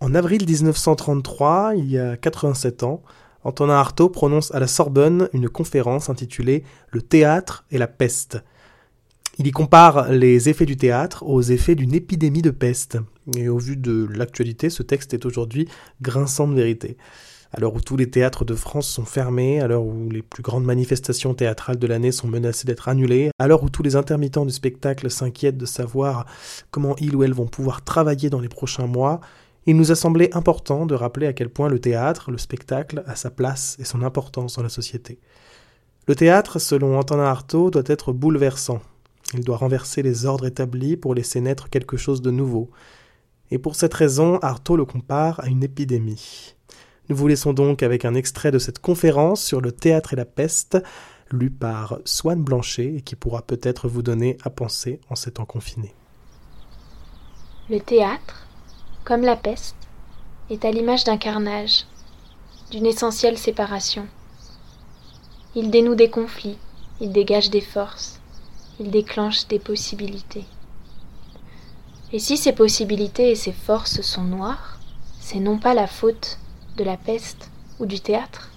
[0.00, 3.02] En avril 1933, il y a 87 ans,
[3.42, 8.42] Antonin Artaud prononce à la Sorbonne une conférence intitulée Le théâtre et la peste.
[9.38, 12.98] Il y compare les effets du théâtre aux effets d'une épidémie de peste.
[13.36, 15.68] Et au vu de l'actualité, ce texte est aujourd'hui
[16.02, 16.98] grinçant de vérité.
[17.52, 20.42] À l'heure où tous les théâtres de France sont fermés, à l'heure où les plus
[20.42, 24.46] grandes manifestations théâtrales de l'année sont menacées d'être annulées, à l'heure où tous les intermittents
[24.46, 26.26] du spectacle s'inquiètent de savoir
[26.70, 29.20] comment ils ou elles vont pouvoir travailler dans les prochains mois,
[29.66, 33.16] il nous a semblé important de rappeler à quel point le théâtre, le spectacle, a
[33.16, 35.18] sa place et son importance dans la société.
[36.06, 38.80] Le théâtre, selon Antonin Artaud, doit être bouleversant.
[39.34, 42.70] Il doit renverser les ordres établis pour laisser naître quelque chose de nouveau.
[43.50, 46.54] Et pour cette raison, Artaud le compare à une épidémie.
[47.10, 50.24] Nous vous laissons donc avec un extrait de cette conférence sur le théâtre et la
[50.24, 50.78] peste,
[51.32, 55.44] lu par Swann Blanchet et qui pourra peut-être vous donner à penser en ces temps
[55.44, 55.92] confinés.
[57.68, 58.46] Le théâtre,
[59.04, 59.74] comme la peste,
[60.50, 61.84] est à l'image d'un carnage,
[62.70, 64.06] d'une essentielle séparation.
[65.56, 66.58] Il dénoue des conflits,
[67.00, 68.20] il dégage des forces,
[68.78, 70.44] il déclenche des possibilités.
[72.12, 74.78] Et si ces possibilités et ces forces sont noires,
[75.18, 76.38] c'est non pas la faute
[76.80, 78.50] de la peste ou du théâtre,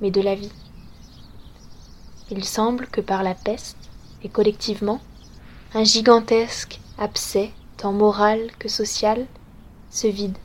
[0.00, 0.52] mais de la vie.
[2.30, 3.90] Il semble que par la peste,
[4.22, 5.00] et collectivement,
[5.74, 9.26] un gigantesque abcès, tant moral que social,
[9.90, 10.38] se vide,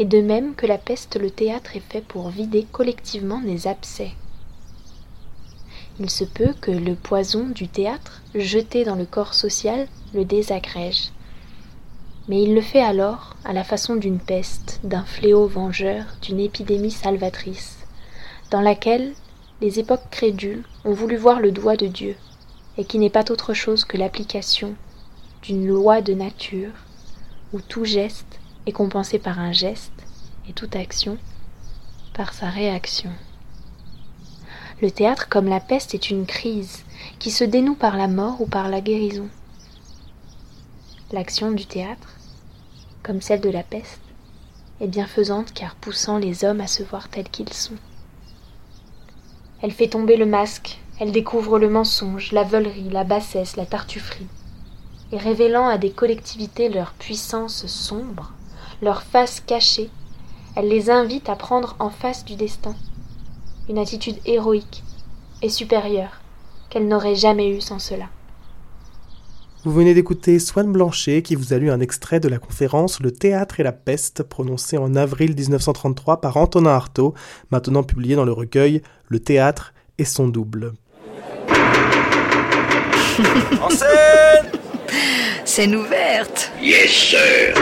[0.00, 4.10] et de même que la peste, le théâtre est fait pour vider collectivement des abcès.
[6.00, 11.12] Il se peut que le poison du théâtre, jeté dans le corps social, le désagrège,
[12.28, 16.90] mais il le fait alors à la façon d'une peste, d'un fléau vengeur, d'une épidémie
[16.90, 17.78] salvatrice,
[18.50, 19.12] dans laquelle
[19.60, 22.16] les époques crédules ont voulu voir le doigt de Dieu,
[22.78, 24.74] et qui n'est pas autre chose que l'application
[25.42, 26.72] d'une loi de nature,
[27.52, 29.92] où tout geste est compensé par un geste,
[30.48, 31.18] et toute action
[32.14, 33.10] par sa réaction.
[34.80, 36.84] Le théâtre, comme la peste, est une crise
[37.18, 39.28] qui se dénoue par la mort ou par la guérison.
[41.12, 42.13] L'action du théâtre,
[43.04, 44.00] comme celle de la peste,
[44.80, 47.76] est bienfaisante car poussant les hommes à se voir tels qu'ils sont.
[49.62, 54.26] Elle fait tomber le masque, elle découvre le mensonge, la veulerie, la bassesse, la tartufferie,
[55.12, 58.32] et révélant à des collectivités leur puissance sombre,
[58.82, 59.90] leur face cachée,
[60.56, 62.74] elle les invite à prendre en face du destin
[63.68, 64.82] une attitude héroïque
[65.42, 66.20] et supérieure
[66.70, 68.06] qu'elles n'auraient jamais eue sans cela.
[69.64, 73.10] Vous venez d'écouter Swann Blanchet qui vous a lu un extrait de la conférence Le
[73.10, 77.14] théâtre et la peste prononcée en avril 1933 par Antonin Artaud,
[77.50, 80.74] maintenant publié dans le recueil Le théâtre et son double.
[83.62, 84.50] En scène!
[85.46, 86.52] Scène ouverte.
[86.60, 87.54] Yes, sir!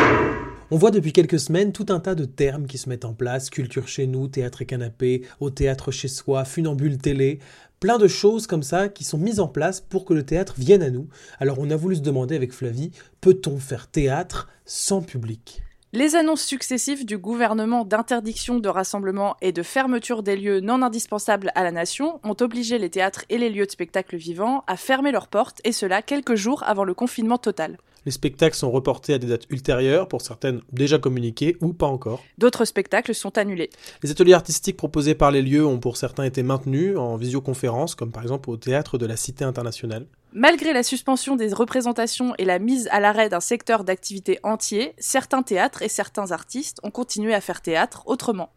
[0.73, 3.49] On voit depuis quelques semaines tout un tas de termes qui se mettent en place,
[3.49, 7.39] culture chez nous, théâtre et canapé, au théâtre chez soi, funambule télé,
[7.83, 10.85] plein de choses comme ça qui sont mises en place pour que le théâtre vienne
[10.85, 11.09] à nous.
[11.41, 15.65] Alors on a voulu se demander avec Flavie, peut-on faire théâtre sans public?
[15.93, 21.51] Les annonces successives du gouvernement d'interdiction de rassemblement et de fermeture des lieux non indispensables
[21.57, 25.11] à la nation ont obligé les théâtres et les lieux de spectacle vivants à fermer
[25.11, 27.79] leurs portes, et cela quelques jours avant le confinement total.
[28.05, 32.21] Les spectacles sont reportés à des dates ultérieures, pour certaines déjà communiquées ou pas encore.
[32.39, 33.71] D'autres spectacles sont annulés.
[34.03, 38.11] Les ateliers artistiques proposés par les lieux ont pour certains été maintenus en visioconférence, comme
[38.11, 40.07] par exemple au théâtre de la Cité internationale.
[40.33, 45.43] Malgré la suspension des représentations et la mise à l'arrêt d'un secteur d'activité entier, certains
[45.43, 48.51] théâtres et certains artistes ont continué à faire théâtre autrement.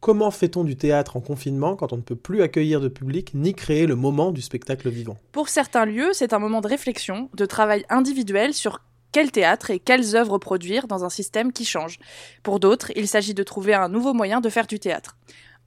[0.00, 3.54] Comment fait-on du théâtre en confinement quand on ne peut plus accueillir de public ni
[3.54, 5.18] créer le moment du spectacle vivant?
[5.30, 8.80] Pour certains lieux, c'est un moment de réflexion, de travail individuel sur
[9.12, 11.98] quel théâtre et quelles œuvres produire dans un système qui change.
[12.42, 15.16] Pour d'autres, il s'agit de trouver un nouveau moyen de faire du théâtre.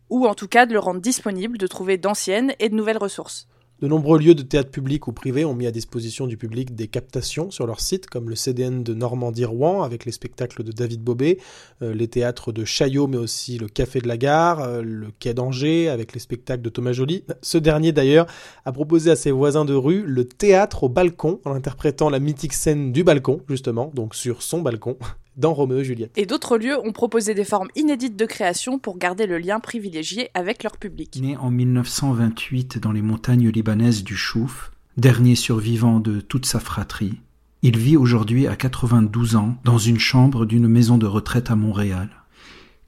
[0.10, 3.48] Ou en tout cas de le rendre disponible, de trouver d'anciennes et de nouvelles ressources.
[3.84, 6.88] De nombreux lieux de théâtre public ou privé ont mis à disposition du public des
[6.88, 11.38] captations sur leur site, comme le CDN de Normandie-Rouen avec les spectacles de David Bobet,
[11.82, 15.34] euh, les théâtres de Chaillot, mais aussi le Café de la Gare, euh, le Quai
[15.34, 17.26] d'Angers avec les spectacles de Thomas Joly.
[17.41, 18.28] Ce dernier d'ailleurs
[18.63, 22.54] a proposé à ses voisins de rue le théâtre au balcon en interprétant la mythique
[22.54, 24.96] scène du balcon, justement, donc sur son balcon
[25.38, 26.12] dans Roméo et Juliette.
[26.17, 30.30] Et d'autres lieux ont proposé des formes inédites de création pour garder le lien privilégié
[30.34, 31.19] avec leur public.
[31.22, 37.19] Né en 1928 dans les montagnes libanaises du Chouf, dernier survivant de toute sa fratrie,
[37.62, 42.10] il vit aujourd'hui à 92 ans dans une chambre d'une maison de retraite à Montréal.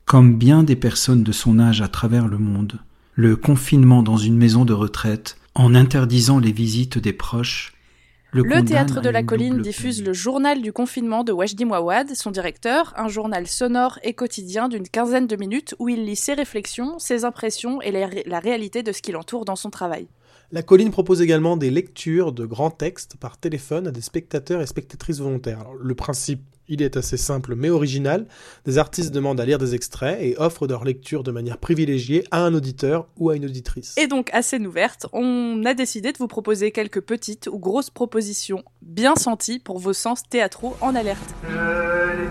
[0.04, 2.80] Comme bien des personnes de son âge à travers le monde,
[3.14, 7.75] le confinement dans une maison de retraite, en interdisant les visites des proches,
[8.36, 12.94] Le, Théâtre de la Colline diffuse le journal du confinement de Wajdi Mouawad, son directeur,
[12.98, 17.24] un journal sonore et quotidien d'une quinzaine de minutes où il lit ses réflexions, ses
[17.24, 20.10] impressions et la réalité de ce qui l'entoure dans son travail.
[20.52, 24.68] La colline propose également des lectures de grands textes par téléphone à des spectateurs et
[24.68, 25.66] spectatrices volontaires.
[25.82, 28.28] le principe, il est assez simple mais original.
[28.66, 32.44] Des artistes demandent à lire des extraits et offrent leur lecture de manière privilégiée à
[32.44, 33.96] un auditeur ou à une auditrice.
[33.98, 37.90] Et donc, à scène ouverte, on a décidé de vous proposer quelques petites ou grosses
[37.90, 41.36] propositions bien senties pour vos sens théâtraux en alerte.
[41.50, 42.26] Je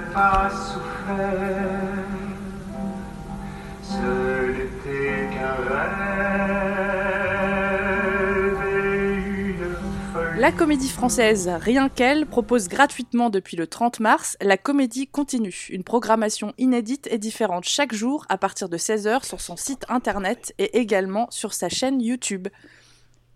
[10.44, 15.84] La comédie française Rien qu'elle propose gratuitement depuis le 30 mars La comédie continue, une
[15.84, 20.76] programmation inédite et différente chaque jour à partir de 16h sur son site internet et
[20.76, 22.48] également sur sa chaîne YouTube.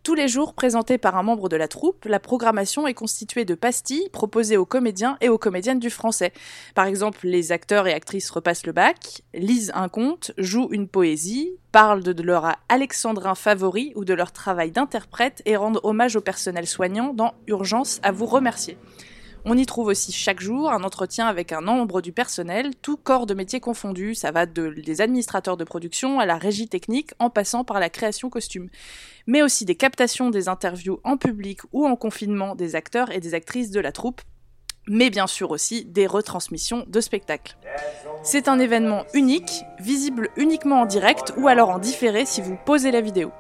[0.03, 3.55] Tous les jours présentés par un membre de la troupe, la programmation est constituée de
[3.55, 6.33] pastilles proposées aux comédiens et aux comédiennes du français.
[6.75, 11.53] Par exemple, les acteurs et actrices repassent le bac, lisent un conte, jouent une poésie,
[11.73, 16.67] parlent de leur alexandrin favori ou de leur travail d'interprète et rendent hommage au personnel
[16.67, 18.79] soignant dans Urgence à vous remercier.
[19.51, 23.25] On y trouve aussi chaque jour un entretien avec un membre du personnel, tout corps
[23.25, 27.31] de métier confondu, ça va de, des administrateurs de production à la régie technique en
[27.31, 28.69] passant par la création costume.
[29.27, 33.33] Mais aussi des captations des interviews en public ou en confinement des acteurs et des
[33.33, 34.21] actrices de la troupe
[34.89, 37.57] mais bien sûr aussi des retransmissions de spectacles.
[38.23, 42.91] C'est un événement unique, visible uniquement en direct ou alors en différé si vous posez
[42.91, 43.31] la vidéo.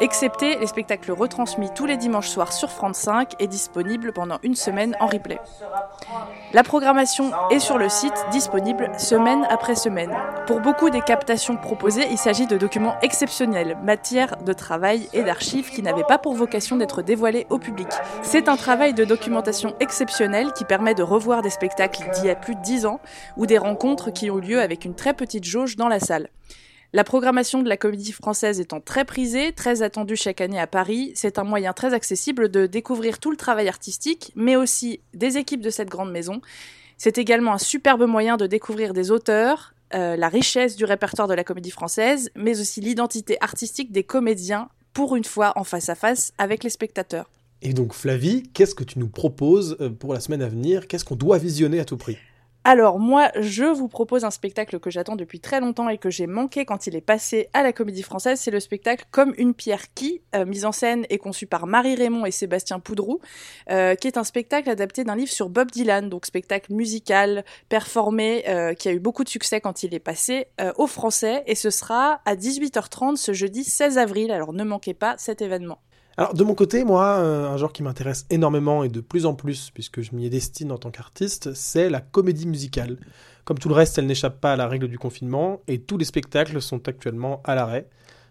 [0.00, 4.54] Excepté les spectacles retransmis tous les dimanches soirs sur France 5 et disponibles pendant une
[4.54, 5.38] semaine en replay.
[6.52, 10.14] La programmation est sur le site, disponible semaine après semaine.
[10.46, 15.70] Pour beaucoup des captations proposées, il s'agit de documents exceptionnels, matière de travail et d'archives
[15.70, 17.88] qui n'avaient pas pour vocation d'être dévoilés au public.
[18.22, 22.34] C'est un travail de documentation exceptionnel qui permet de revoir des spectacles d'il y a
[22.34, 23.00] plus de 10 ans
[23.36, 26.28] ou des rencontres qui ont eu lieu avec une très petite jauge dans la salle.
[26.94, 31.12] La programmation de la comédie française étant très prisée, très attendue chaque année à Paris,
[31.14, 35.60] c'est un moyen très accessible de découvrir tout le travail artistique, mais aussi des équipes
[35.60, 36.40] de cette grande maison.
[36.96, 41.34] C'est également un superbe moyen de découvrir des auteurs, euh, la richesse du répertoire de
[41.34, 45.94] la comédie française, mais aussi l'identité artistique des comédiens, pour une fois en face à
[45.94, 47.28] face avec les spectateurs.
[47.60, 50.86] Et donc Flavie, qu'est-ce que tu nous proposes euh, pour la semaine à venir?
[50.86, 52.16] Qu'est-ce qu'on doit visionner à tout prix?
[52.64, 56.26] Alors moi, je vous propose un spectacle que j'attends depuis très longtemps et que j'ai
[56.26, 58.38] manqué quand il est passé à la Comédie Française.
[58.38, 61.94] C'est le spectacle Comme une pierre qui, euh, mise en scène et conçu par Marie
[61.94, 63.20] Raymond et Sébastien Poudrou,
[63.70, 68.44] euh, qui est un spectacle adapté d'un livre sur Bob Dylan, donc spectacle musical, performé,
[68.78, 71.42] qui a eu beaucoup de succès quand il est passé au français.
[71.46, 74.30] Et ce sera à 18h30 ce jeudi 16 avril.
[74.30, 75.78] Alors ne manquez pas cet événement.
[76.18, 79.34] Alors de mon côté, moi, euh, un genre qui m'intéresse énormément et de plus en
[79.34, 82.96] plus, puisque je m'y ai destiné en tant qu'artiste, c'est la comédie musicale.
[83.44, 86.04] Comme tout le reste, elle n'échappe pas à la règle du confinement, et tous les
[86.04, 87.88] spectacles sont actuellement à l'arrêt.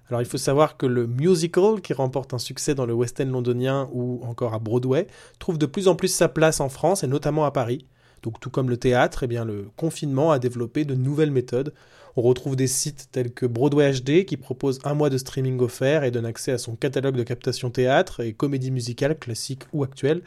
[0.10, 3.28] Alors il faut savoir que le musical, qui remporte un succès dans le West End
[3.28, 5.08] londonien ou encore à Broadway,
[5.40, 7.86] trouve de plus en plus sa place en France et notamment à Paris.
[8.22, 11.74] Donc tout comme le théâtre, eh bien, le confinement a développé de nouvelles méthodes.
[12.20, 16.04] On retrouve des sites tels que Broadway HD qui propose un mois de streaming offert
[16.04, 20.24] et donne accès à son catalogue de captation théâtre et comédie musicale classique ou actuelle,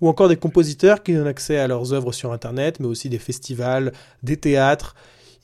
[0.00, 3.18] ou encore des compositeurs qui donnent accès à leurs œuvres sur Internet, mais aussi des
[3.18, 4.94] festivals, des théâtres.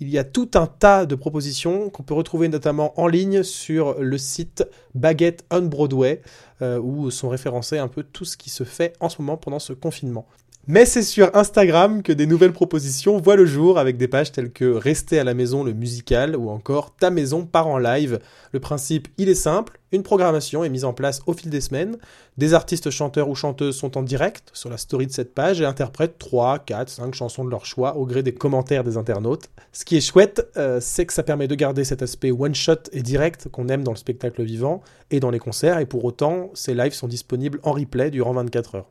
[0.00, 4.00] Il y a tout un tas de propositions qu'on peut retrouver notamment en ligne sur
[4.00, 6.22] le site Baguette on Broadway,
[6.62, 9.58] euh, où sont référencés un peu tout ce qui se fait en ce moment pendant
[9.58, 10.26] ce confinement.
[10.66, 14.52] Mais c'est sur Instagram que des nouvelles propositions voient le jour avec des pages telles
[14.52, 18.20] que Rester à la maison le musical ou encore Ta maison part en live.
[18.52, 21.96] Le principe, il est simple, une programmation est mise en place au fil des semaines,
[22.36, 25.64] des artistes chanteurs ou chanteuses sont en direct sur la story de cette page et
[25.64, 29.48] interprètent 3, 4, 5 chansons de leur choix au gré des commentaires des internautes.
[29.72, 33.02] Ce qui est chouette, euh, c'est que ça permet de garder cet aspect one-shot et
[33.02, 36.74] direct qu'on aime dans le spectacle vivant et dans les concerts et pour autant, ces
[36.74, 38.90] lives sont disponibles en replay durant 24 heures.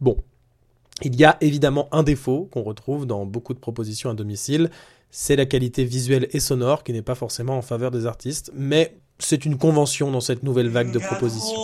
[0.00, 0.18] Bon,
[1.02, 4.70] il y a évidemment un défaut qu'on retrouve dans beaucoup de propositions à domicile,
[5.10, 8.96] c'est la qualité visuelle et sonore qui n'est pas forcément en faveur des artistes, mais
[9.18, 11.56] c'est une convention dans cette nouvelle vague de propositions.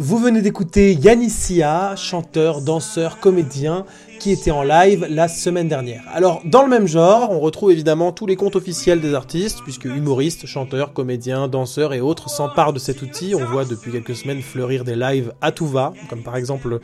[0.00, 3.84] Vous venez d'écouter Yannissia, chanteur, danseur, comédien,
[4.20, 6.04] qui était en live la semaine dernière.
[6.12, 9.86] Alors, dans le même genre, on retrouve évidemment tous les comptes officiels des artistes, puisque
[9.86, 13.34] humoristes, chanteurs, comédiens, danseurs et autres s'emparent de cet outil.
[13.34, 16.78] On voit depuis quelques semaines fleurir des lives à tout va, comme par exemple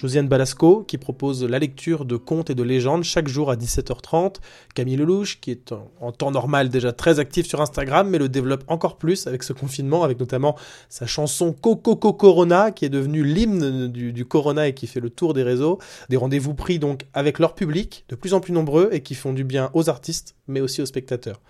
[0.00, 4.36] Josiane Balasco, qui propose la lecture de contes et de légendes chaque jour à 17h30.
[4.74, 8.64] Camille Lelouch, qui est en, temps normal déjà très actif sur Instagram, mais le développe
[8.66, 10.56] encore plus avec ce confinement, avec notamment
[10.88, 15.10] sa chanson Coco Corona, qui est devenue l'hymne du, du, Corona et qui fait le
[15.10, 15.78] tour des réseaux.
[16.08, 19.34] Des rendez-vous pris donc avec leur public, de plus en plus nombreux, et qui font
[19.34, 21.42] du bien aux artistes, mais aussi aux spectateurs.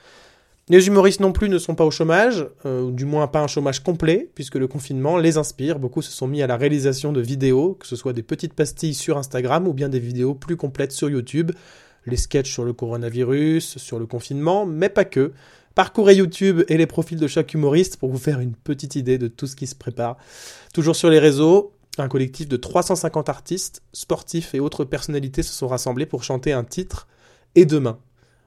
[0.70, 3.82] Les humoristes non plus ne sont pas au chômage, euh, du moins pas un chômage
[3.82, 5.80] complet, puisque le confinement les inspire.
[5.80, 8.94] Beaucoup se sont mis à la réalisation de vidéos, que ce soit des petites pastilles
[8.94, 11.50] sur Instagram ou bien des vidéos plus complètes sur YouTube.
[12.06, 15.32] Les sketchs sur le coronavirus, sur le confinement, mais pas que.
[15.74, 19.26] Parcourez YouTube et les profils de chaque humoriste pour vous faire une petite idée de
[19.26, 20.18] tout ce qui se prépare.
[20.72, 25.66] Toujours sur les réseaux, un collectif de 350 artistes, sportifs et autres personnalités se sont
[25.66, 27.08] rassemblés pour chanter un titre
[27.56, 27.98] et demain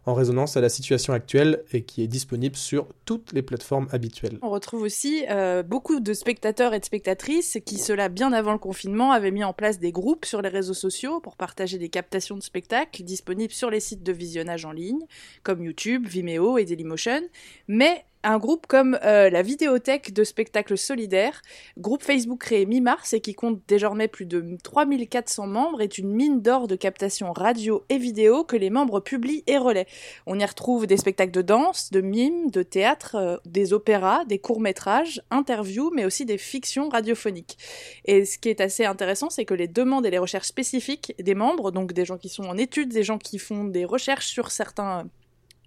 [0.06, 4.38] en résonance à la situation actuelle et qui est disponible sur toutes les plateformes habituelles.
[4.42, 8.58] On retrouve aussi euh, beaucoup de spectateurs et de spectatrices qui, cela bien avant le
[8.58, 12.36] confinement, avaient mis en place des groupes sur les réseaux sociaux pour partager des captations
[12.36, 15.06] de spectacles disponibles sur les sites de visionnage en ligne,
[15.44, 17.22] comme YouTube, Vimeo et Dailymotion,
[17.68, 21.42] mais un groupe comme euh, la Vidéothèque de spectacles solidaires,
[21.78, 26.42] groupe Facebook créé mi-mars et qui compte désormais plus de 3400 membres, est une mine
[26.42, 29.88] d'or de captation radio et vidéo que les membres publient et relaient.
[30.26, 34.40] On y retrouve des spectacles de danse, de mimes, de théâtre, euh, des opéras, des
[34.40, 37.58] courts-métrages, interviews, mais aussi des fictions radiophoniques.
[38.06, 41.36] Et ce qui est assez intéressant, c'est que les demandes et les recherches spécifiques des
[41.36, 44.52] membres, donc des gens qui sont en études, des gens qui font des recherches sur
[44.52, 45.06] certains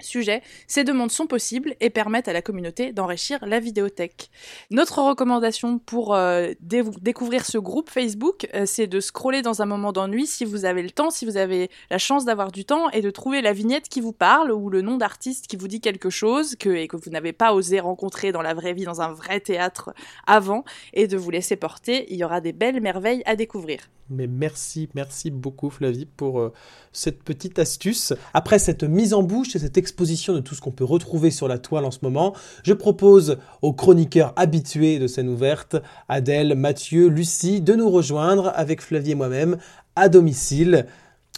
[0.01, 4.31] sujet, ces demandes sont possibles et permettent à la communauté d'enrichir la vidéothèque.
[4.71, 9.93] Notre recommandation pour euh, découvrir ce groupe Facebook, euh, c'est de scroller dans un moment
[9.93, 13.01] d'ennui si vous avez le temps, si vous avez la chance d'avoir du temps et
[13.01, 16.11] de trouver la vignette qui vous parle ou le nom d'artiste qui vous dit quelque
[16.11, 19.13] chose que, et que vous n'avez pas osé rencontrer dans la vraie vie, dans un
[19.13, 19.95] vrai théâtre
[20.27, 22.07] avant et de vous laisser porter.
[22.13, 23.89] Il y aura des belles merveilles à découvrir.
[24.09, 26.53] Mais merci, merci beaucoup Flavie pour euh,
[26.93, 28.13] cette petite astuce.
[28.35, 31.47] Après cette mise en bouche et cette exposition de tout ce qu'on peut retrouver sur
[31.47, 32.35] la toile en ce moment,
[32.65, 35.77] je propose aux chroniqueurs habitués de scène ouverte,
[36.09, 39.59] Adèle, Mathieu, Lucie, de nous rejoindre avec Flavie et moi-même
[39.95, 40.87] à domicile.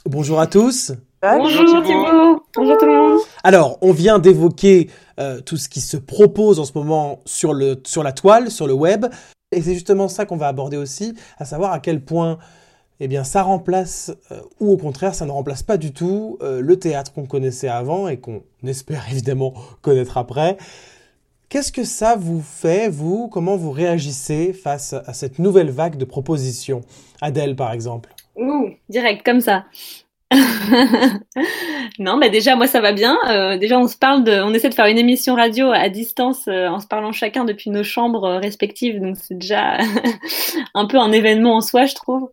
[0.06, 0.92] Bonjour à tous.
[1.20, 1.82] Bonjour.
[2.56, 3.20] Bonjour tout le monde.
[3.44, 4.88] Alors, on vient d'évoquer
[5.20, 8.66] euh, tout ce qui se propose en ce moment sur, le, sur la toile, sur
[8.66, 9.04] le web.
[9.52, 12.38] Et c'est justement ça qu'on va aborder aussi, à savoir à quel point
[13.00, 16.60] eh bien, ça remplace, euh, ou au contraire, ça ne remplace pas du tout euh,
[16.60, 20.56] le théâtre qu'on connaissait avant et qu'on espère évidemment connaître après.
[21.48, 23.28] Qu'est-ce que ça vous fait, vous?
[23.28, 26.82] Comment vous réagissez face à cette nouvelle vague de propositions?
[27.22, 28.10] Adèle, par exemple.
[28.36, 29.64] Ouh, direct, comme ça.
[31.98, 33.16] non, bah déjà moi ça va bien.
[33.30, 36.46] Euh, déjà on se parle de, on essaie de faire une émission radio à distance
[36.48, 39.78] en se parlant chacun depuis nos chambres respectives, donc c'est déjà
[40.74, 42.28] un peu un événement en soi, je trouve.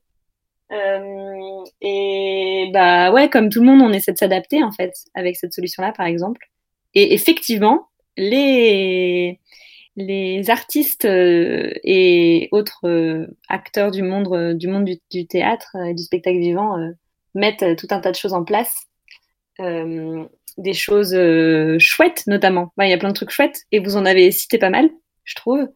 [0.72, 5.54] Et bah ouais, comme tout le monde, on essaie de s'adapter en fait avec cette
[5.54, 6.42] solution-là, par exemple.
[6.94, 9.40] Et effectivement, les
[9.98, 14.58] les artistes et autres acteurs du monde
[15.12, 16.78] du théâtre et du spectacle vivant
[17.36, 18.74] mettent euh, tout un tas de choses en place.
[19.60, 20.26] Euh,
[20.58, 22.74] des choses euh, chouettes notamment.
[22.80, 24.90] Il y a plein de trucs chouettes et vous en avez cité pas mal,
[25.26, 25.68] je trouve.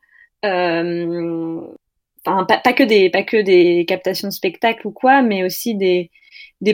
[2.47, 2.83] Pas, que
[3.41, 6.11] des, captations de spectacles ou quoi, mais aussi des,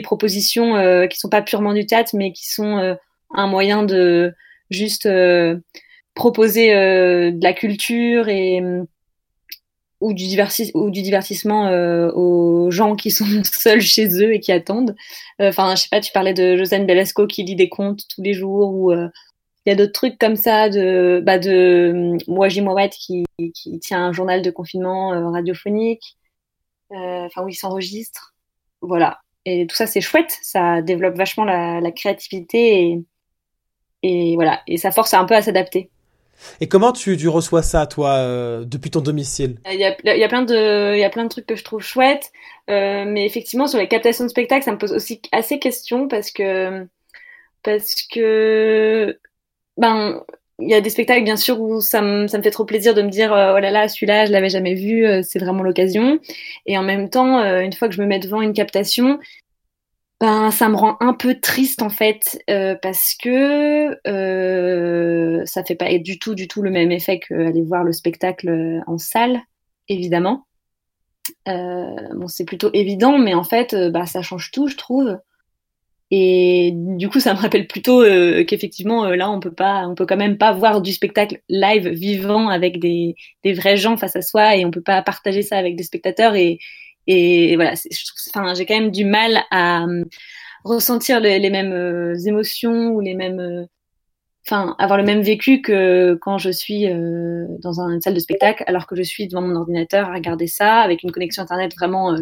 [0.02, 2.96] propositions euh, qui sont pas purement du théâtre, mais qui sont
[3.34, 4.34] un moyen de
[4.70, 5.08] juste
[6.14, 8.62] proposer de la culture et
[10.00, 14.94] ou du, divertissement euh, aux gens qui sont seuls chez eux et qui attendent.
[15.40, 18.22] Euh, enfin, je sais pas, tu parlais de Josiane Belasco qui lit des contes tous
[18.22, 19.08] les jours ou euh,
[19.66, 24.06] il y a d'autres trucs comme ça de bah de Mouaji Mouawet qui, qui tient
[24.06, 26.16] un journal de confinement radiophonique.
[26.88, 28.34] Enfin, où il s'enregistre.
[28.80, 29.18] Voilà.
[29.44, 30.38] Et tout ça, c'est chouette.
[30.40, 33.04] Ça développe vachement la, la créativité et,
[34.04, 34.60] et voilà.
[34.68, 35.90] Et ça force un peu à s'adapter.
[36.60, 39.58] Et comment tu, tu reçois ça, toi, euh, depuis ton domicile?
[39.72, 41.56] Il y, a, il y, a, plein de, il y a plein de trucs que
[41.56, 42.30] je trouve chouettes,
[42.70, 46.30] euh, mais effectivement, sur les captations de spectacles, ça me pose aussi assez question parce
[46.30, 46.86] que,
[47.62, 49.18] parce que,
[49.76, 50.22] ben,
[50.58, 53.10] il y a des spectacles, bien sûr, où ça me, fait trop plaisir de me
[53.10, 56.18] dire, euh, oh là là, celui-là, je l'avais jamais vu, c'est vraiment l'occasion.
[56.66, 59.18] Et en même temps, une fois que je me mets devant une captation,
[60.20, 65.74] ben, ça me rend un peu triste en fait euh, parce que euh, ça fait
[65.74, 69.42] pas du tout du tout le même effet qu'aller voir le spectacle euh, en salle
[69.88, 70.46] évidemment
[72.28, 75.18] c'est plutôt évident, mais en fait, bah, ça change tout, je trouve.
[76.10, 78.02] Et du coup, ça me rappelle plutôt
[78.46, 82.48] qu'effectivement, là, on peut pas, on peut quand même pas voir du spectacle live vivant
[82.48, 85.76] avec des, des vrais gens face à soi, et on peut pas partager ça avec
[85.76, 86.36] des spectateurs.
[86.36, 86.58] Et,
[87.08, 87.74] et voilà,
[88.34, 89.84] enfin, j'ai quand même du mal à
[90.64, 93.66] ressentir les, les mêmes émotions ou les mêmes
[94.46, 98.62] enfin avoir le même vécu que quand je suis euh, dans une salle de spectacle
[98.66, 102.12] alors que je suis devant mon ordinateur à regarder ça avec une connexion internet vraiment
[102.12, 102.20] euh,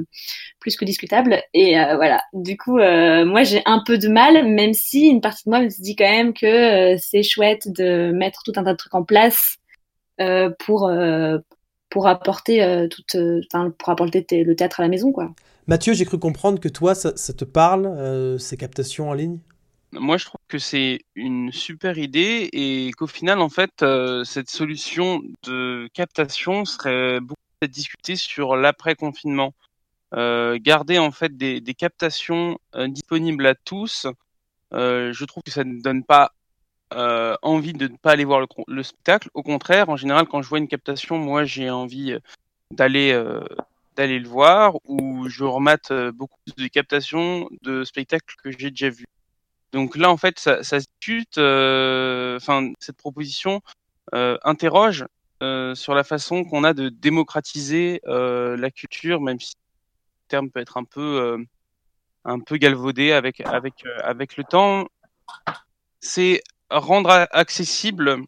[0.59, 1.43] plus que discutable.
[1.53, 2.23] Et euh, voilà.
[2.33, 5.69] Du coup moi j'ai un peu de mal même si une partie de moi me
[5.69, 9.57] dit quand même que c'est chouette de mettre tout un tas de trucs en place
[10.59, 10.91] pour
[11.91, 12.89] pour apporter
[13.79, 15.35] pour apporter le théâtre à la maison quoi.
[15.67, 19.39] Mathieu j'ai cru comprendre que toi ça te parle ces captations en ligne?
[19.99, 24.51] Moi, je trouve que c'est une super idée et qu'au final, en fait, euh, cette
[24.51, 29.55] solution de captation serait beaucoup discutée sur l'après-confinement.
[30.15, 34.07] Euh, garder en fait des, captations euh, disponibles à tous,
[34.73, 36.33] je trouve que ça ne donne pas
[37.43, 39.29] envie de ne pas aller voir le, le, spectacle.
[39.35, 42.17] Au contraire, en général, quand je vois une captation, moi, j'ai envie
[42.71, 43.19] d'aller
[43.97, 49.07] d'aller le voir ou je remate beaucoup de captations de spectacles que j'ai déjà vus.
[49.75, 50.49] Donc là, en fait.
[51.37, 52.39] Euh,
[52.79, 53.61] cette proposition
[54.15, 55.05] euh, interroge
[55.43, 60.61] euh, sur la façon qu'on a de démocratiser la culture, même si le terme peut
[60.61, 60.85] être un
[62.41, 64.87] peu galvaudé avec le temps.
[66.01, 68.19] C'est rendre accessible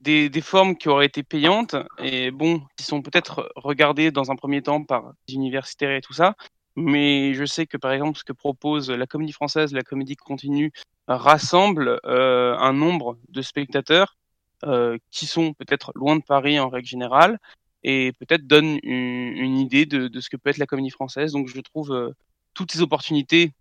[0.00, 4.60] des, formes qui auraient été payantes et bon, qui sont peut-être regardées dans un premier
[4.60, 6.34] temps par des universitaires et tout ça,
[6.76, 10.72] mais je sais que par exemple ce que propose la comédie française, la comédie continue,
[11.08, 14.16] rassemble euh, un nombre de spectateurs
[14.64, 17.38] euh, qui sont peut-être loin de Paris en règle générale
[17.82, 21.32] et peut-être donne une, idée de, ce que peut être la comédie française.
[21.32, 22.10] Donc je trouve euh,
[22.54, 23.52] toutes ces opportunités,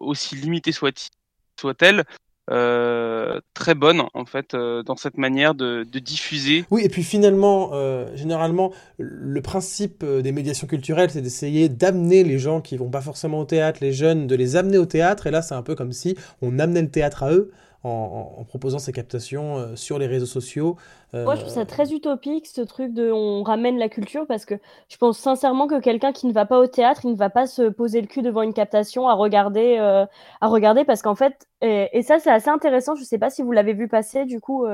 [0.00, 2.04] aussi limitées soient-elles,
[2.48, 6.64] très bonne en fait euh, dans cette manière de, diffuser.
[6.70, 12.24] Oui, et puis finalement, euh, généralement, le principe euh, des médiations culturelles, c'est d'essayer d'amener
[12.24, 15.26] les gens qui vont pas forcément au théâtre, les jeunes, de les amener au théâtre.
[15.26, 17.50] Et là, c'est un peu comme si on amenait le théâtre à eux
[17.84, 20.76] en, proposant ces captations euh, sur les réseaux sociaux.
[21.14, 21.24] Euh...
[21.24, 24.54] Moi, je trouve ça très utopique, ce truc de on ramène la culture, parce que
[24.88, 27.46] je pense sincèrement que quelqu'un qui ne va pas au théâtre, il ne va pas
[27.46, 30.06] se poser le cul devant une captation à regarder, euh,
[30.40, 32.94] à regarder parce qu'en fait, et, et ça, c'est assez intéressant.
[32.94, 34.66] Je ne sais pas si vous l'avez vu passer, du coup,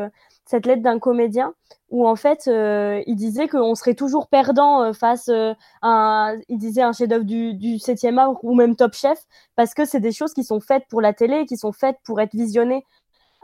[0.45, 1.55] cette lettre d'un comédien
[1.91, 6.59] où en fait, euh, il disait qu'on serait toujours perdant euh, face à un, il
[6.59, 9.19] disait un chef-d'œuvre du, du 7e art ou même Top Chef,
[9.55, 12.21] parce que c'est des choses qui sont faites pour la télé, qui sont faites pour
[12.21, 12.85] être visionnées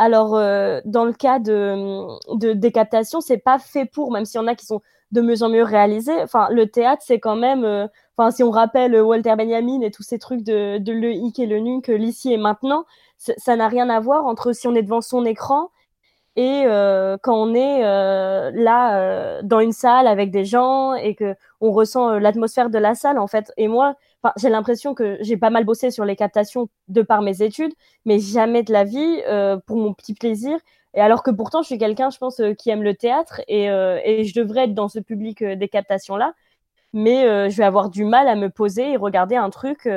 [0.00, 4.40] alors, euh, dans le cas de, de des captations, c'est pas fait pour, même s'il
[4.40, 4.80] y en a qui sont
[5.12, 6.22] de mieux en mieux réalisés.
[6.22, 7.86] Enfin, le théâtre, c'est quand même, euh,
[8.16, 11.44] enfin, si on rappelle Walter Benjamin et tous ces trucs de, de le hic et
[11.44, 12.86] le nunc, l'ici et maintenant,
[13.18, 15.68] ça n'a rien à voir entre si on est devant son écran
[16.36, 21.14] et euh, quand on est euh, là euh, dans une salle avec des gens et
[21.16, 23.96] que on ressent l'atmosphère de la salle en fait et moi
[24.36, 27.72] j'ai l'impression que j'ai pas mal bossé sur les captations de par mes études
[28.04, 29.22] mais jamais de la vie
[29.66, 30.58] pour mon petit plaisir.
[30.94, 34.24] Et alors que pourtant je suis quelqu'un je pense qui aime le théâtre et, et
[34.24, 36.34] je devrais être dans ce public des captations là
[36.92, 39.88] mais je vais avoir du mal à me poser et regarder un truc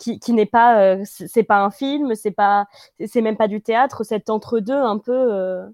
[0.00, 2.66] qui, qui n'est pas, euh, c'est pas un film, c'est pas,
[3.06, 5.12] c'est même pas du théâtre, cet entre-deux un peu.
[5.12, 5.66] Euh...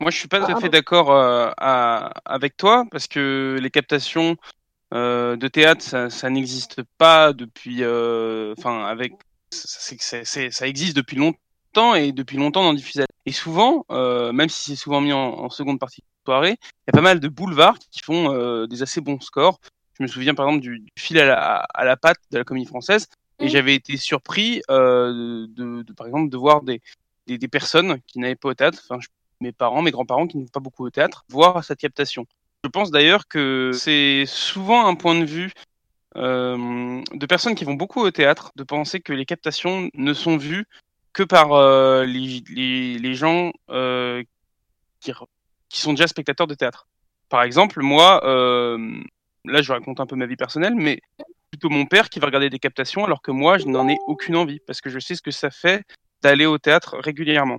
[0.00, 4.36] Moi, je suis pas tout à fait d'accord euh, avec toi parce que les captations
[4.94, 9.14] euh, de théâtre, ça, ça n'existe pas depuis, euh, enfin, avec,
[9.50, 13.04] ça existe depuis longtemps et depuis longtemps dans diffusé.
[13.26, 16.88] Et souvent, euh, même si c'est souvent mis en, en, seconde partie de soirée, il
[16.88, 19.58] y a pas mal de boulevards qui font des assez bons scores.
[19.98, 22.44] Je me souviens par exemple du, du fil à la, à la patte de la
[22.44, 23.08] comédie française
[23.38, 26.80] et j'avais été surpris euh, de, de, par exemple, de voir des,
[27.26, 29.08] des, des personnes qui n'avaient pas au théâtre, enfin, je,
[29.40, 32.26] mes parents, mes grands-parents qui n'ont pas beaucoup au théâtre, voir cette captation.
[32.64, 35.52] Je pense d'ailleurs que c'est souvent un point de vue
[36.16, 40.36] euh, de personnes qui vont beaucoup au théâtre, de penser que les captations ne sont
[40.36, 40.66] vues
[41.12, 44.22] que par euh, les, les, les, gens euh,
[45.00, 45.12] qui,
[45.68, 46.86] qui sont déjà spectateurs de théâtre.
[47.28, 49.00] Par exemple, moi, euh,
[49.44, 51.00] là je raconte un peu ma vie personnelle, mais
[51.56, 54.36] plutôt mon père qui va regarder des captations alors que moi, je n'en ai aucune
[54.36, 55.84] envie parce que je sais ce que ça fait
[56.22, 57.58] d'aller au théâtre régulièrement.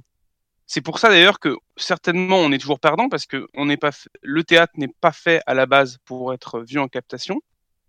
[0.67, 3.91] C'est pour ça d'ailleurs que certainement on est toujours perdant parce que on pas
[4.21, 7.41] le théâtre n'est pas fait à la base pour être vu en captation.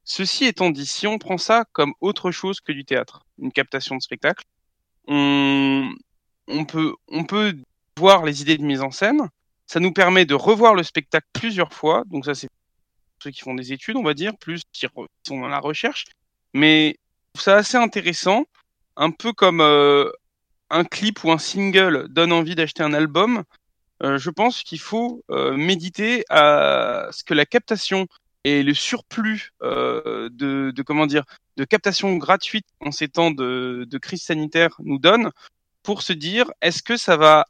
[0.05, 3.97] Ceci étant dit, si on prend ça comme autre chose que du théâtre, une captation
[3.97, 4.45] de spectacle,
[5.07, 5.91] on,
[6.47, 7.55] on peut on peut
[7.99, 9.29] voir les idées de mise en scène.
[9.67, 12.49] Ça nous permet de revoir le spectacle plusieurs fois, donc ça c'est
[13.23, 14.87] ceux qui font des études, on va dire, plus qui,
[15.27, 16.05] sont dans la recherche.
[16.55, 18.45] Mais je trouve ça assez intéressant,
[18.97, 20.11] un peu comme euh,
[20.71, 23.45] un clip ou un single donne envie d'acheter un album.
[24.03, 28.07] Euh, je pense qu'il faut euh, méditer à ce que la captation
[28.45, 31.25] et le surplus de, comment dire
[31.57, 35.33] de captation gratuite en ces temps de, de crise sanitaire nous donne
[35.83, 37.47] pour se dire est-ce que ça va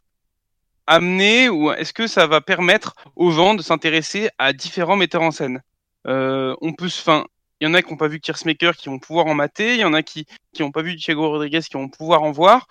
[0.89, 5.31] amener ou est-ce que ça va permettre aux gens de s'intéresser à différents metteurs en
[5.31, 5.63] scène?
[6.07, 7.25] Euh, On peut, enfin,
[7.61, 9.81] il y en a qui n'ont pas vu Maker qui vont pouvoir en mater, il
[9.81, 12.67] y en a qui qui n'ont pas vu Thiago Rodriguez qui vont pouvoir en voir.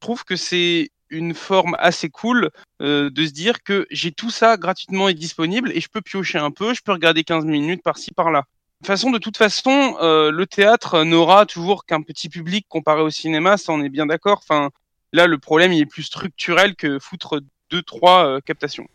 [0.00, 2.50] Je trouve que c'est une forme assez cool
[2.82, 6.38] euh, de se dire que j'ai tout ça gratuitement et disponible et je peux piocher
[6.38, 8.44] un peu, je peux regarder 15 minutes par-ci par-là.
[8.80, 13.72] De toute façon, euh, le théâtre n'aura toujours qu'un petit public comparé au cinéma, ça
[13.72, 14.40] on est bien d'accord.
[14.42, 14.70] Enfin,
[15.12, 17.40] là, le problème il est plus structurel que foutre
[17.70, 18.86] deux, trois euh, captations.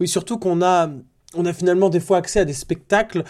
[0.00, 0.90] Oui, surtout qu'on a,
[1.34, 3.24] on a finalement des fois accès à des spectacles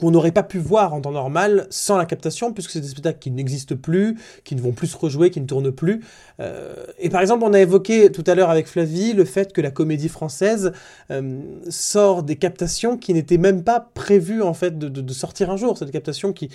[0.00, 3.20] qu'on n'aurait pas pu voir en temps normal sans la captation, puisque c'est des spectacles
[3.20, 6.02] qui n'existent plus, qui ne vont plus se rejouer, qui ne tournent plus.
[6.40, 9.60] Euh, et par exemple, on a évoqué tout à l'heure avec Flavie le fait que
[9.60, 10.72] la comédie française
[11.12, 15.78] euh, sort des captations qui n'étaient même pas prévues en fait de, sortir un jour.
[15.78, 16.48] C'est des captations qui,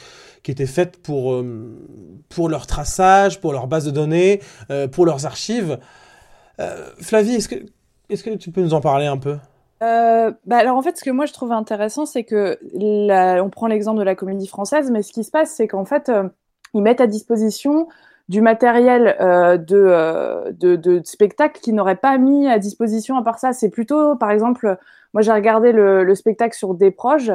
[0.43, 1.41] qui étaient faites pour,
[2.27, 4.41] pour leur traçage, pour leur base de données,
[4.91, 5.79] pour leurs archives.
[6.59, 7.55] Euh, Flavie, est-ce que,
[8.09, 9.37] est que tu peux nous en parler un peu?
[9.81, 12.59] Euh, bah alors en fait, ce que moi je trouve intéressant, c'est que
[13.41, 16.09] on prend l'exemple de la comédie française, mais ce qui se passe, c'est qu'en fait,
[16.09, 16.27] euh,
[16.73, 17.87] ils mettent à disposition
[18.29, 23.53] du matériel de, de, de, spectacle qu'ils n'auraient pas mis à disposition à part ça.
[23.53, 24.77] C'est plutôt, par exemple,
[25.13, 27.31] moi j'ai regardé le, le, spectacle sur Des proches,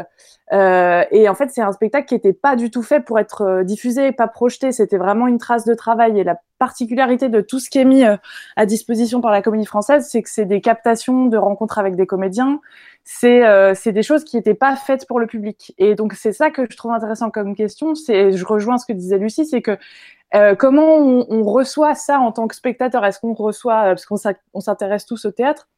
[0.53, 4.13] et en fait c'est un spectacle qui n'était pas du tout fait pour être diffusé,
[4.13, 4.73] pas projeté.
[4.73, 6.19] C'était vraiment une trace de travail.
[6.19, 8.17] Et la particularité de tout ce qui est mis euh,
[8.57, 12.07] à disposition par la comédie française, c'est que c'est des captations de rencontres avec des
[12.07, 12.61] comédiens.
[13.05, 15.75] C'est euh, des choses qui n'étaient pas faites pour le public.
[15.77, 17.95] Et donc c'est ça que je trouve intéressant comme question.
[17.95, 19.77] C'est je rejoins ce que disait Lucie, c'est que
[20.35, 23.05] euh, comment on, on, reçoit ça en tant que spectateur?
[23.05, 25.69] Est-ce qu'on reçoit euh, parce qu'on s'intéresse tous au théâtre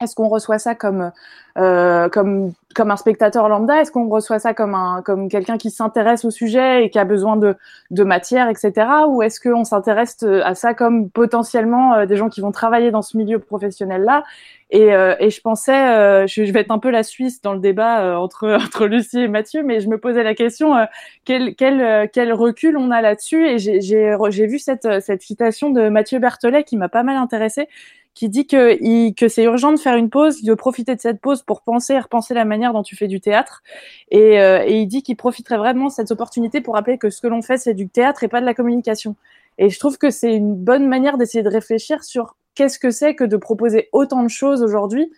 [0.00, 1.12] est-ce qu'on reçoit ça comme
[1.58, 3.82] euh, comme comme un spectateur lambda?
[3.82, 7.04] Est-ce qu'on reçoit ça comme un comme quelqu'un qui s'intéresse au sujet et qui a
[7.04, 7.54] besoin de
[7.90, 8.86] de matière, etc.
[9.08, 12.90] Ou est-ce qu'on s'intéresse euh, à ça comme potentiellement euh, des gens qui vont travailler
[12.90, 14.24] dans ce milieu professionnel là
[14.72, 17.58] et, euh, et je pensais, je, je, vais être un peu la Suisse dans le
[17.58, 20.74] débat entre entre Lucie et Mathieu, mais je me posais la question
[21.24, 23.48] quel quel quel recul on a là-dessus?
[23.48, 27.68] Et j'ai vu cette cette citation de Mathieu Berthollet qui m'a pas mal intéressée
[28.14, 28.76] qui dit que,
[29.28, 32.34] c'est urgent de faire une pause, de profiter de cette pause pour penser et repenser
[32.34, 33.62] la manière dont tu fais du théâtre.
[34.10, 37.20] Et, euh, et il dit qu'il profiterait vraiment de cette opportunité pour rappeler que ce
[37.20, 39.16] que l'on fait, c'est du théâtre et pas de la communication.
[39.58, 43.14] Et je trouve que c'est une bonne manière d'essayer de réfléchir sur qu'est-ce que c'est
[43.14, 45.10] que de proposer autant de choses aujourd'hui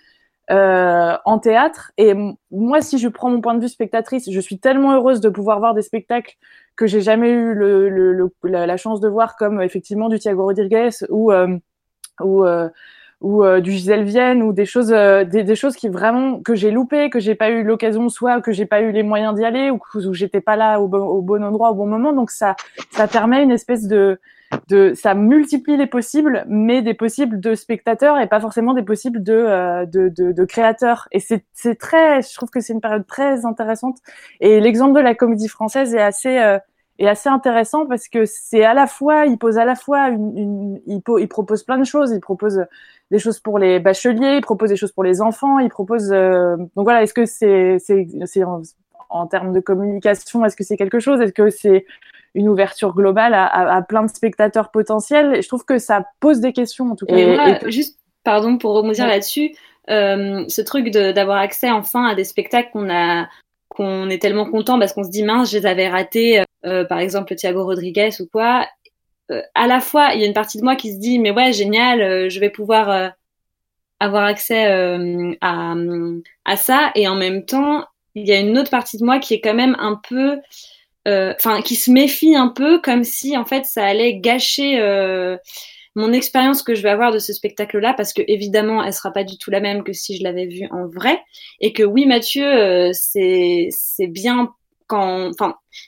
[0.51, 1.93] euh, en théâtre.
[1.97, 2.15] Et
[2.51, 5.61] moi, si je prends mon point de vue spectatrice, je suis tellement heureuse de pouvoir
[5.61, 6.35] voir des spectacles
[6.77, 11.33] que j'ai jamais eu le, la, chance de voir, comme effectivement du Thiago Rodriguez ou
[11.33, 11.57] euh,
[12.21, 12.69] ou euh,
[13.21, 16.57] ou euh, du Gisèle Vienne ou des choses euh, des, des, choses qui vraiment que
[16.57, 19.45] j'ai loupé que j'ai pas eu l'occasion soit que j'ai pas eu les moyens d'y
[19.45, 22.13] aller ou où j'étais pas là au bon, au bon endroit au bon moment.
[22.13, 22.57] Donc ça
[22.91, 24.19] ça permet une espèce de
[24.69, 29.23] de ça multiplie les possibles mais des possibles de spectateurs et pas forcément des possibles
[29.23, 31.09] de de, de, de, créateurs.
[31.13, 33.99] Et c'est c'est très je trouve que c'est une période très intéressante.
[34.41, 36.59] Et l'exemple de la comédie française est assez
[37.05, 40.37] est assez intéressant parce que c'est à la fois, il pose à la fois une,
[40.37, 42.65] une il, il, propose plein de choses, il propose
[43.11, 46.57] des choses pour les bacheliers, il propose des choses pour les enfants, il propose euh,
[46.57, 48.63] donc voilà, est-ce que c'est c'est c'est en,
[49.11, 51.87] en, termes de communication, est-ce que c'est quelque chose, est-ce que c'est
[52.35, 55.37] une ouverture globale à, à, à, plein de spectateurs potentiels?
[55.37, 57.17] Et je trouve que ça pose des questions en tout cas.
[57.17, 59.55] Et, juste pardon pour rebondir là-dessus,
[59.91, 63.29] euh, ce truc d'avoir accès enfin à des spectacles qu'on a
[63.69, 66.52] qu'on est tellement content parce qu'on se dit mince, je les avais ratés, euh, euh,
[66.63, 68.67] par exemple Thiago Rodriguez ou quoi.
[69.31, 71.31] Euh, à la fois, il y a une partie de moi qui se dit mais
[71.31, 73.13] ouais, génial, je vais pouvoir
[74.01, 74.65] avoir accès
[75.41, 75.75] à,
[76.45, 77.85] à ça, et en même temps,
[78.15, 80.39] il y a une autre partie de moi qui est quand même un peu,
[81.07, 84.81] enfin, qui se méfie un peu, comme si en fait ça allait gâcher
[85.95, 89.25] mon expérience que je vais avoir de ce spectacle-là, parce que évidemment, elle sera pas
[89.25, 91.21] du tout la même que si je l'avais vu en vrai,
[91.61, 94.55] et que oui, Mathieu, euh, c'est bien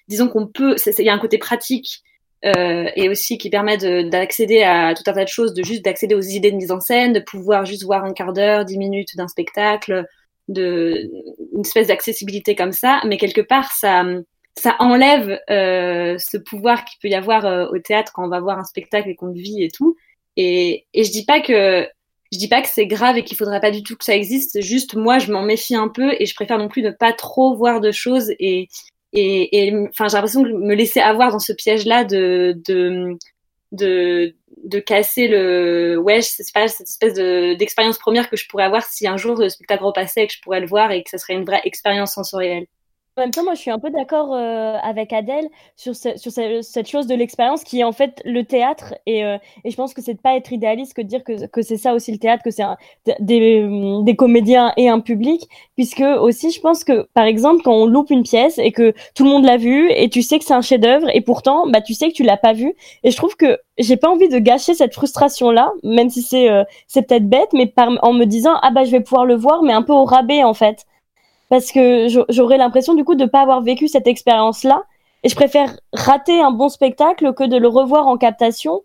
[0.09, 2.03] disons qu'on peut, il y a un côté pratique
[2.45, 6.15] euh, et aussi qui permet d'accéder à tout un tas de choses, de juste d'accéder
[6.15, 9.17] aux idées de mise en scène, de pouvoir juste voir un quart d'heure, dix minutes
[9.17, 10.05] d'un spectacle,
[10.49, 11.11] de
[11.55, 14.05] une espèce d'accessibilité comme ça, mais quelque part ça
[14.57, 18.41] ça enlève euh, ce pouvoir qu'il peut y avoir euh, au théâtre quand on va
[18.41, 19.97] voir un spectacle et qu'on le vit et tout.
[20.37, 21.87] Et, et je dis pas que je
[22.33, 24.61] je dis pas que c'est grave et qu'il faudrait pas du tout que ça existe.
[24.61, 27.55] Juste moi, je m'en méfie un peu et je préfère non plus ne pas trop
[27.57, 28.69] voir de choses et
[29.15, 33.17] et, enfin j'ai l'impression de me laisser avoir dans ce piège-là de de
[33.73, 34.35] de
[34.65, 38.85] de casser le ouais c'est pas cette espèce de d'expérience première que je pourrais avoir
[38.85, 41.19] si un jour le spectacle repassait et que je pourrais le voir et que ça
[41.19, 42.67] serait une vraie expérience sensorielle.
[43.17, 46.89] En même temps, moi, je suis un peu d'accord euh, avec Adèle sur, sur cette
[46.89, 48.93] chose de l'expérience qui est en fait le théâtre.
[49.07, 51.47] Et, euh, et je pense que c'est de pas être idéaliste que de dire que,
[51.47, 52.65] que c'est ça aussi le théâtre, que c'est
[53.21, 53.69] des,
[54.03, 55.49] des comédiens et un public.
[55.77, 59.23] Puisque aussi, je pense que, par exemple, quand on loupe une pièce et que tout
[59.23, 61.95] le monde l'a vue et tu sais que c'est un chef-d'œuvre et pourtant, bah, tu
[61.95, 62.75] sais que tu l'as pas vu.
[63.05, 66.65] Et je trouve que j'ai pas envie de gâcher cette frustration-là, même si c'est euh,
[66.89, 69.63] c'est peut-être bête, mais par, en me disant, ah bah, je vais pouvoir le voir,
[69.63, 70.85] mais un peu au rabais, en fait
[71.49, 74.85] parce que j'aurais l'impression du coup de ne pas avoir vécu cette expérience-là.
[75.23, 78.83] Et je préfère rater un bon spectacle que de le revoir en captation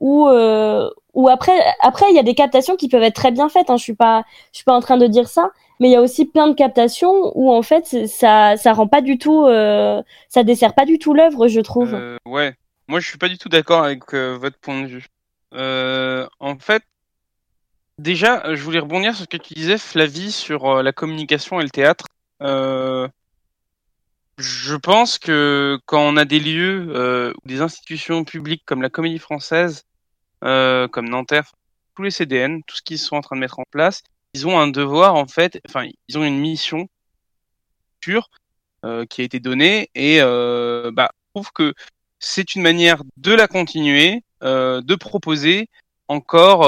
[0.00, 0.88] ou euh,
[1.28, 3.70] après après il y a des captations qui peuvent être très bien faites.
[3.70, 3.76] Hein.
[3.76, 5.50] Je suis pas je suis pas en train de dire ça,
[5.80, 9.00] mais il y a aussi plein de captations où en fait ça ça rend pas
[9.00, 11.94] du tout euh, ça dessert pas du tout l'œuvre, je trouve.
[11.94, 12.54] Euh, ouais,
[12.88, 15.06] moi je suis pas du tout d'accord avec euh, votre point de vue.
[15.54, 16.82] Euh, en fait,
[18.02, 21.60] Déjà, euh, je voulais rebondir sur ce que tu disais, Flavie, sur euh, la communication
[21.60, 22.06] et le théâtre.
[22.42, 23.06] Euh,
[24.38, 29.20] je pense que quand on a des lieux ou des institutions publiques comme la Comédie
[29.20, 29.84] Française,
[30.40, 31.52] comme Nanterre,
[31.94, 34.02] tous les CDN, tout ce qu'ils sont en train de mettre en place,
[34.34, 36.88] ils ont un devoir en fait, enfin ils ont une mission
[38.00, 38.30] pure
[39.10, 41.74] qui a été donnée et bah, je trouve que
[42.18, 45.68] c'est une manière de la continuer, de proposer
[46.08, 46.62] encore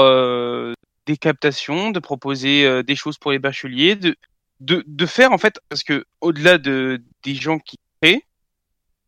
[1.05, 4.15] des captations, de proposer euh, des choses pour les bacheliers, de,
[4.59, 8.25] de, de faire en fait, parce que au-delà de, des gens qui créent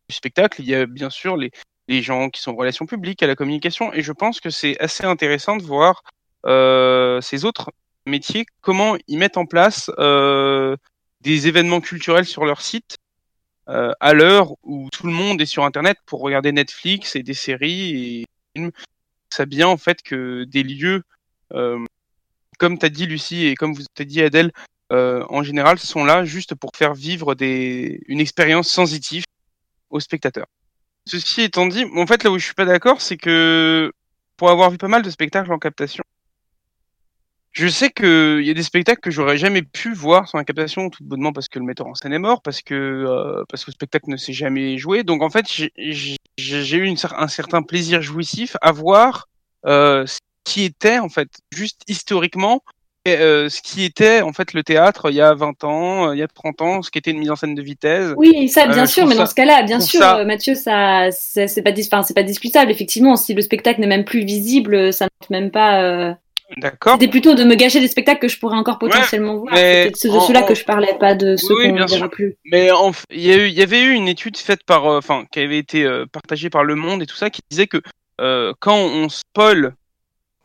[0.09, 1.51] du spectacle, il y a bien sûr les,
[1.87, 4.79] les gens qui sont en relations publiques, à la communication, et je pense que c'est
[4.79, 6.03] assez intéressant de voir
[6.45, 7.71] euh, ces autres
[8.05, 10.77] métiers, comment ils mettent en place euh,
[11.21, 12.97] des événements culturels sur leur site,
[13.99, 18.21] à l'heure où tout le monde est sur Internet pour regarder Netflix et des séries
[18.21, 18.25] et
[18.55, 18.71] films.
[19.29, 21.03] Ça bien en fait que des lieux
[21.49, 24.51] comme tu as dit Lucie et comme vous t'as dit Adèle,
[24.91, 29.23] euh, en général sont là juste pour faire vivre une expérience sensitive
[29.89, 30.47] aux spectateurs.
[31.05, 33.91] Ceci étant dit, en fait là où je suis pas d'accord, c'est que
[34.37, 36.03] pour avoir vu pas mal de spectacles en captation,
[37.51, 40.89] je sais qu'il y a des spectacles que j'aurais jamais pu voir sans la captation,
[40.89, 43.71] tout bonnement parce que le metteur en scène est mort, parce que euh, parce que
[43.71, 45.03] le spectacle ne s'est jamais joué.
[45.03, 49.27] Donc en fait, j'ai eu un certain plaisir jouissif à voir
[49.65, 50.05] euh,
[50.47, 52.61] qui était en fait juste historiquement
[53.07, 56.19] euh, ce qui était en fait le théâtre il y a 20 ans, euh, il
[56.19, 58.13] y a 30 ans, ce qui était une mise en scène de vitesse.
[58.17, 62.03] Oui, ça bien euh, sûr, mais dans ce cas-là, bien sûr, Mathieu, ça c'est pas
[62.03, 63.15] c'est pas discutable effectivement.
[63.15, 66.17] Si le spectacle n'est même plus visible, ça ne même pas.
[66.55, 66.93] D'accord.
[66.93, 69.53] C'était plutôt de me gâcher des spectacles que je pourrais encore potentiellement voir.
[69.53, 72.37] C'était de ceux-là que je parlais, pas de ceux qu'on ne verra plus.
[72.45, 72.69] Mais
[73.09, 76.63] il y, y avait eu une étude faite par, enfin, qui avait été partagée par
[76.63, 77.81] Le Monde et tout ça, qui disait que
[78.17, 79.73] quand on spoil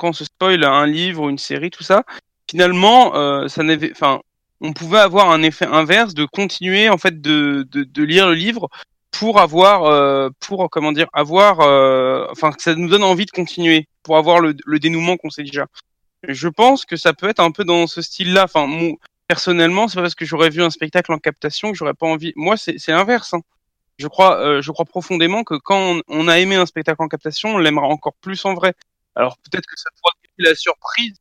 [0.03, 2.03] quand on se spoil un livre une série, tout ça,
[2.51, 4.21] finalement, euh, ça n'avait, enfin,
[4.61, 8.69] on pouvait avoir un effet inverse de continuer en fait de, de, lire le livre
[9.13, 13.31] pour avoir, euh, pour comment dire, avoir, euh, enfin, que ça nous donne envie de
[13.31, 15.67] continuer, pour avoir le, le dénouement qu'on sait déjà.
[16.27, 18.45] Je pense que ça peut être un peu dans ce style-là.
[18.45, 18.69] Enfin,
[19.29, 22.33] personnellement, c'est pas parce que j'aurais vu un spectacle en captation que j'aurais pas envie.
[22.35, 23.35] Moi, c'est l'inverse.
[23.35, 23.41] Hein.
[23.99, 27.55] Je crois, euh, je crois profondément que quand on, a aimé un spectacle en captation,
[27.55, 28.75] on l'aimera encore plus en vrai.
[29.15, 31.15] Alors peut-être que ça pourra être la surprise.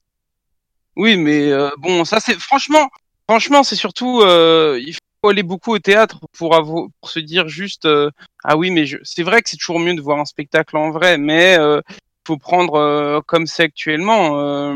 [0.95, 2.89] Oui, mais euh, bon, ça c'est franchement,
[3.27, 6.51] franchement, c'est surtout euh, il faut aller beaucoup au théâtre pour,
[6.99, 8.09] pour se dire juste euh,
[8.43, 8.97] ah oui, mais je...
[9.03, 11.81] c'est vrai que c'est toujours mieux de voir un spectacle en vrai, mais il
[12.27, 14.75] faut prendre comme c'est actuellement.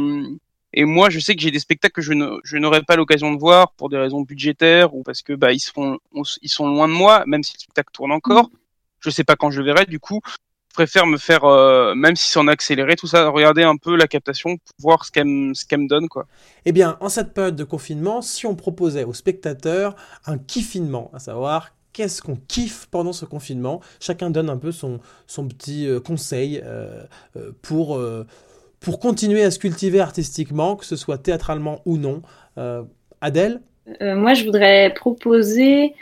[0.73, 3.73] et moi, je sais que j'ai des spectacles que je n'aurais pas l'occasion de voir
[3.73, 5.99] pour des raisons budgétaires ou parce que bah ils sont
[6.41, 8.49] ils sont loin de moi, même si le spectacle tourne encore.
[8.99, 9.85] Je sais pas quand je le verrai.
[9.85, 10.21] Du coup,
[10.75, 14.07] préfère me faire, euh, même si c'est en accéléré, tout ça, regarder un peu la
[14.07, 16.07] captation pour voir ce qu'elle me donne.
[16.07, 16.27] Quoi.
[16.65, 19.95] Eh bien, en cette période de confinement, si on proposait aux spectateurs
[20.25, 24.99] un kiffinement, à savoir qu'est-ce qu'on kiffe pendant ce confinement, chacun donne un peu son,
[25.27, 27.03] son petit euh, conseil euh,
[27.61, 27.99] pour,
[28.79, 32.21] pour continuer à se cultiver artistiquement, que ce soit théâtralement ou non.
[33.21, 33.61] Adèle?
[34.01, 35.93] Moi, je voudrais proposer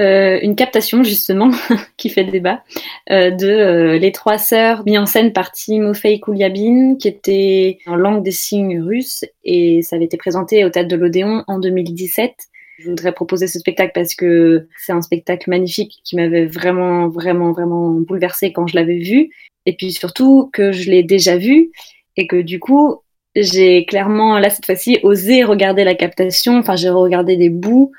[0.00, 1.52] euh, une captation justement
[1.96, 2.64] qui fait débat
[3.10, 7.94] euh, de euh, Les Trois Sœurs mis en scène par Timofey Kouliabine qui était en
[7.94, 12.32] langue des signes russe et ça avait été présenté au Théâtre de l'Odéon en 2017.
[12.78, 17.52] Je voudrais proposer ce spectacle parce que c'est un spectacle magnifique qui m'avait vraiment, vraiment,
[17.52, 19.30] vraiment bouleversé quand je l'avais vu
[19.64, 21.70] et puis surtout que je l'ai déjà vu
[22.16, 23.00] et que du coup
[23.36, 26.56] j'ai clairement, là, cette fois-ci, osé regarder la captation.
[26.58, 27.90] Enfin, j'ai regardé des bouts.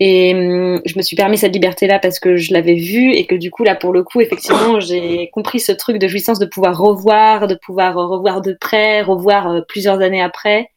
[0.00, 3.34] Et hum, je me suis permis cette liberté-là parce que je l'avais vue et que
[3.34, 6.78] du coup, là, pour le coup, effectivement, j'ai compris ce truc de jouissance de pouvoir
[6.78, 10.70] revoir, de pouvoir revoir de près, revoir euh, plusieurs années après.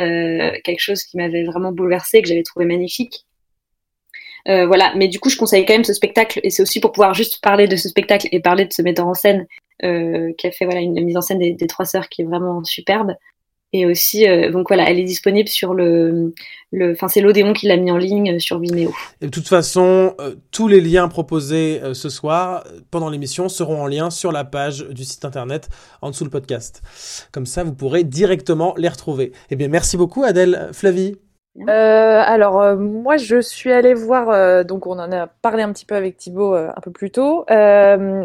[0.00, 3.26] Euh, quelque chose qui m'avait vraiment bouleversée, que j'avais trouvé magnifique.
[4.48, 6.92] Euh, voilà, mais du coup, je conseille quand même ce spectacle, et c'est aussi pour
[6.92, 9.46] pouvoir juste parler de ce spectacle et parler de ce metteur en scène
[9.84, 12.24] euh, qui a fait voilà une, mise en scène des, des, trois sœurs qui est
[12.24, 13.14] vraiment superbe.
[13.76, 16.32] Et aussi, euh, donc voilà, elle est disponible sur le,
[16.92, 18.94] enfin c'est l'Odéon qui l'a mis en ligne sur Vimeo.
[19.20, 22.62] Et de toute façon, euh, tous les liens proposés euh, ce soir
[22.92, 25.68] pendant l'émission seront en lien sur la page du site internet
[26.02, 26.82] en dessous le podcast.
[27.32, 29.32] Comme ça, vous pourrez directement les retrouver.
[29.50, 31.16] Eh bien, merci beaucoup Adèle, Flavie.
[31.60, 35.72] Euh, alors euh, moi je suis allée voir, euh, donc on en a parlé un
[35.72, 37.44] petit peu avec Thibaut un peu plus tôt.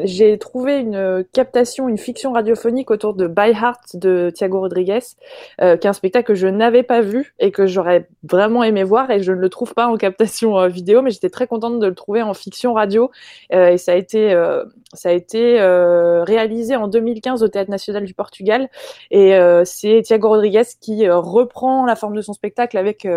[0.04, 5.00] J'ai trouvé une captation, une fiction radiophonique autour de By Heart de Thiago Rodriguez,
[5.60, 9.12] qui est un spectacle que je n'avais pas vu et que j'aurais vraiment aimé voir
[9.12, 11.96] et je ne le trouve pas en captation vidéo, mais j'étais très contente de le
[11.96, 13.12] trouver en fiction radio
[13.52, 14.36] et ça a été
[14.94, 15.60] ça a été
[16.26, 18.70] réalisé en 2015 au Théâtre National du Portugal.
[19.12, 23.08] Et c'est Thiago Rodriguez qui reprend la forme de son spectacle avec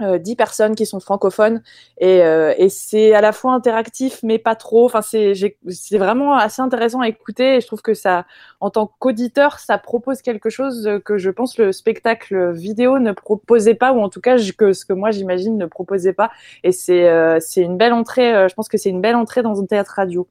[0.00, 1.62] euh, 10 personnes qui sont francophones.
[1.98, 4.86] Et, euh, et c'est à la fois interactif mais pas trop.
[4.86, 7.56] Enfin c'est vraiment assez intéressant à écouter.
[7.56, 8.26] Et je trouve que ça
[8.60, 13.74] en tant qu'auditeur ça propose quelque chose que je pense le spectacle vidéo ne proposait
[13.74, 16.30] pas ou en tout cas ce que moi j'imagine ne proposait pas.
[16.64, 19.66] Et c'est euh, une belle entrée je pense que c'est une belle entrée dans un
[19.66, 20.26] théâtre radio.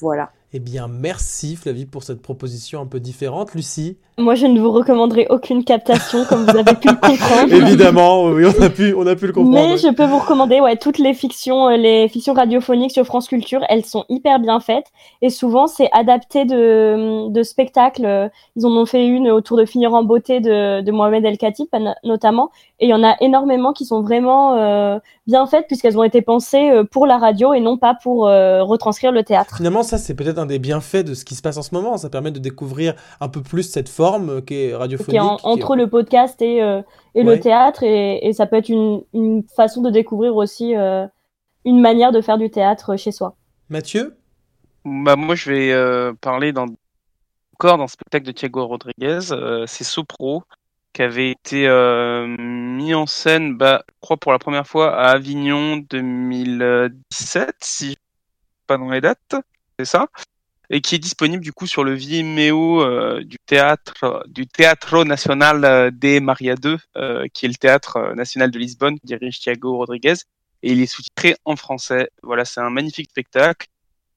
[0.00, 0.30] Voilà.
[0.52, 3.54] Eh bien, merci Flavie pour cette proposition un peu différente.
[3.54, 3.98] Lucie?
[4.18, 7.52] Moi, je ne vous recommanderai aucune captation, comme vous avez pu le comprendre.
[7.52, 9.54] Évidemment, oui, on a pu, on a pu le comprendre.
[9.54, 13.28] Mais je peux vous recommander, ouais, toutes les fictions, euh, les fictions radiophoniques sur France
[13.28, 14.86] Culture, elles sont hyper bien faites.
[15.20, 18.30] Et souvent, c'est adapté de, de spectacles.
[18.56, 21.66] Ils en ont fait une autour de Finir en beauté de, de Mohamed El Khatib,
[22.02, 22.50] notamment.
[22.80, 26.22] Et il y en a énormément qui sont vraiment euh, bien faites, puisqu'elles ont été
[26.22, 29.56] pensées euh, pour la radio et non pas pour euh, retranscrire le théâtre.
[29.56, 31.98] Finalement, ça, c'est peut-être un des bienfaits de ce qui se passe en ce moment.
[31.98, 34.05] Ça permet de découvrir un peu plus cette forme
[34.46, 35.10] qui est radiophonique.
[35.10, 35.76] Qui est en, entre qui est...
[35.76, 36.82] le podcast et, euh,
[37.14, 37.36] et ouais.
[37.36, 37.82] le théâtre.
[37.82, 41.06] Et, et, ça peut être une, une, façon de découvrir aussi euh,
[41.64, 43.36] une manière de faire du théâtre chez soi.
[43.68, 44.16] Mathieu?
[44.84, 46.66] Bah, Moi, je vais euh, parler dans,
[47.54, 49.20] encore dans le spectacle de Thiago Rodriguez.
[49.66, 50.42] c'est Sopro
[50.92, 51.68] qui avait été
[52.38, 57.90] mis en scène, bah, je crois, pour la première fois à Avignon 2017, si je
[57.90, 57.96] ne
[58.66, 59.36] pas dans les dates.
[59.78, 60.08] C'est ça?
[60.70, 65.64] Et qui est disponible du coup sur le Vimeo euh, du théâtre du Teatro Nacional
[65.64, 69.76] euh, de Maria II, euh, qui est le théâtre national de Lisbonne, qui dirige Thiago
[69.76, 70.14] Rodriguez,
[70.62, 72.10] et il est sous-titré en français.
[72.22, 73.66] Voilà, c'est un magnifique spectacle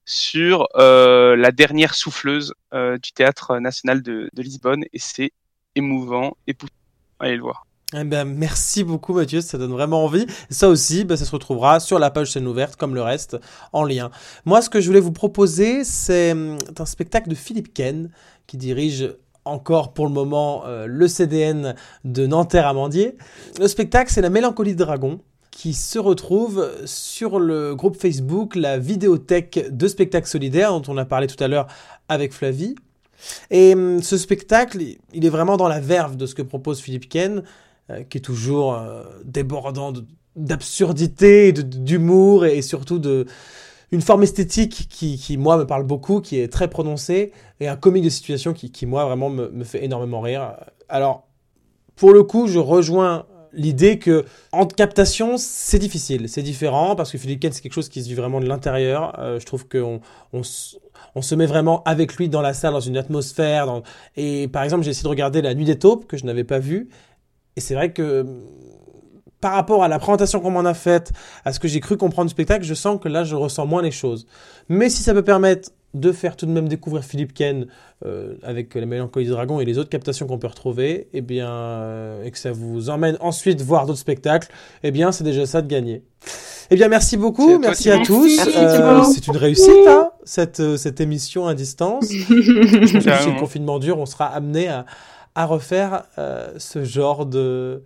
[0.05, 5.31] sur la dernière souffleuse du théâtre national de, de Lisbonne, et c'est
[5.75, 6.79] émouvant, épouvantable.
[7.19, 7.68] Allez le voir.
[7.95, 10.27] Eh ben, merci beaucoup Mathieu, ça donne vraiment envie.
[10.51, 13.37] Ça aussi, ben, ça se retrouvera sur la page scène ouverte, comme le reste,
[13.73, 14.11] en lien.
[14.45, 18.11] Moi, ce que je voulais vous proposer, c'est un spectacle de Philippe Ken,
[18.45, 21.73] qui dirige encore pour le moment euh, le CDN
[22.03, 23.17] de Nanterre-Amandier.
[23.59, 25.19] Le spectacle, c'est La Mélancolie de Dragon,
[25.49, 31.05] qui se retrouve sur le groupe Facebook, la vidéothèque de spectacles solidaires, dont on a
[31.05, 31.65] parlé tout à l'heure
[32.07, 32.75] avec Flavie.
[33.49, 34.79] Et ce spectacle,
[35.11, 37.43] il est vraiment dans la verve de ce que propose Philippe Ken,
[37.89, 39.93] euh, qui est toujours euh, débordant
[40.35, 43.25] d'absurdité, d'humour et, surtout de
[43.91, 47.75] une forme esthétique qui, qui, moi, me parle beaucoup, qui est très prononcée, et un
[47.75, 50.57] comique de situation qui, qui moi, vraiment me, me, fait énormément rire.
[50.87, 51.27] Alors,
[51.95, 57.17] pour le coup, je rejoins l'idée que en captation, c'est difficile, c'est différent, parce que
[57.17, 59.17] Philippe Ken, c'est quelque chose qui se vit vraiment de l'intérieur.
[59.19, 60.01] Euh, je trouve qu'on
[60.33, 60.41] on,
[61.15, 63.81] on se met vraiment avec lui dans la salle, dans une atmosphère.
[64.15, 66.59] Et par exemple, j'ai essayé de regarder La Nuit des Taupes, que je n'avais pas
[66.59, 66.89] vu.
[67.55, 68.25] Et c'est vrai que
[69.41, 71.11] par rapport à la présentation qu'on m'en a faite,
[71.45, 73.81] à ce que j'ai cru comprendre du spectacle, je sens que là, je ressens moins
[73.81, 74.27] les choses.
[74.67, 77.65] Mais si ça peut permettre de faire tout de même découvrir Philippe Ken
[78.05, 81.49] euh, avec les Mélancolies du Dragon et les autres captations qu'on peut retrouver, eh bien,
[81.49, 84.49] euh, et que ça vous emmène ensuite voir d'autres spectacles,
[84.83, 86.03] eh bien, c'est déjà ça de gagner.
[86.69, 88.11] Eh bien, merci beaucoup, merci à merci.
[88.11, 88.39] tous.
[88.55, 92.07] Euh, c'est une réussite, hein, cette, cette émission à distance.
[92.11, 94.85] je pense que si le confinement dure, on sera amené à,
[95.39, 97.81] à refaire euh, ce genre de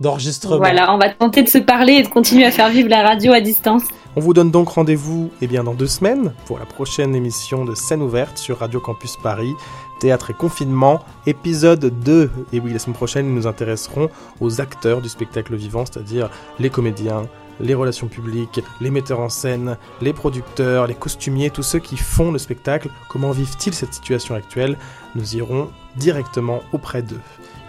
[0.00, 0.56] d'enregistrement.
[0.56, 3.32] Voilà, on va tenter de se parler et de continuer à faire vivre la radio
[3.32, 3.82] à distance.
[4.16, 7.74] On vous donne donc rendez-vous eh bien, dans deux semaines pour la prochaine émission de
[7.74, 9.52] Scène ouverte sur Radio Campus Paris,
[10.00, 12.30] Théâtre et confinement, épisode 2.
[12.52, 14.08] Et oui, la semaine prochaine, nous nous intéresserons
[14.40, 17.24] aux acteurs du spectacle vivant, c'est-à-dire les comédiens,
[17.60, 22.32] les relations publiques, les metteurs en scène, les producteurs, les costumiers, tous ceux qui font
[22.32, 22.88] le spectacle.
[23.08, 24.76] Comment vivent-ils cette situation actuelle?
[25.14, 27.20] Nous irons directement auprès d'eux.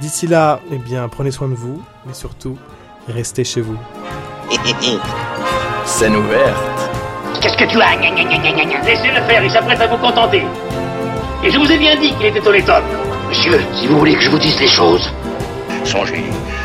[0.01, 2.57] D'ici là, eh bien, prenez soin de vous, mais surtout,
[3.07, 3.77] restez chez vous.
[5.85, 6.55] Scène ouverte.
[7.41, 7.95] Qu'est-ce que tu as?
[7.95, 10.43] Laissez-le faire, il s'apprête à vous contenter.
[11.43, 12.83] Et je vous ai bien dit qu'il était homme.
[13.29, 15.11] Monsieur, si vous voulez que je vous dise les choses.
[15.83, 16.23] Songez,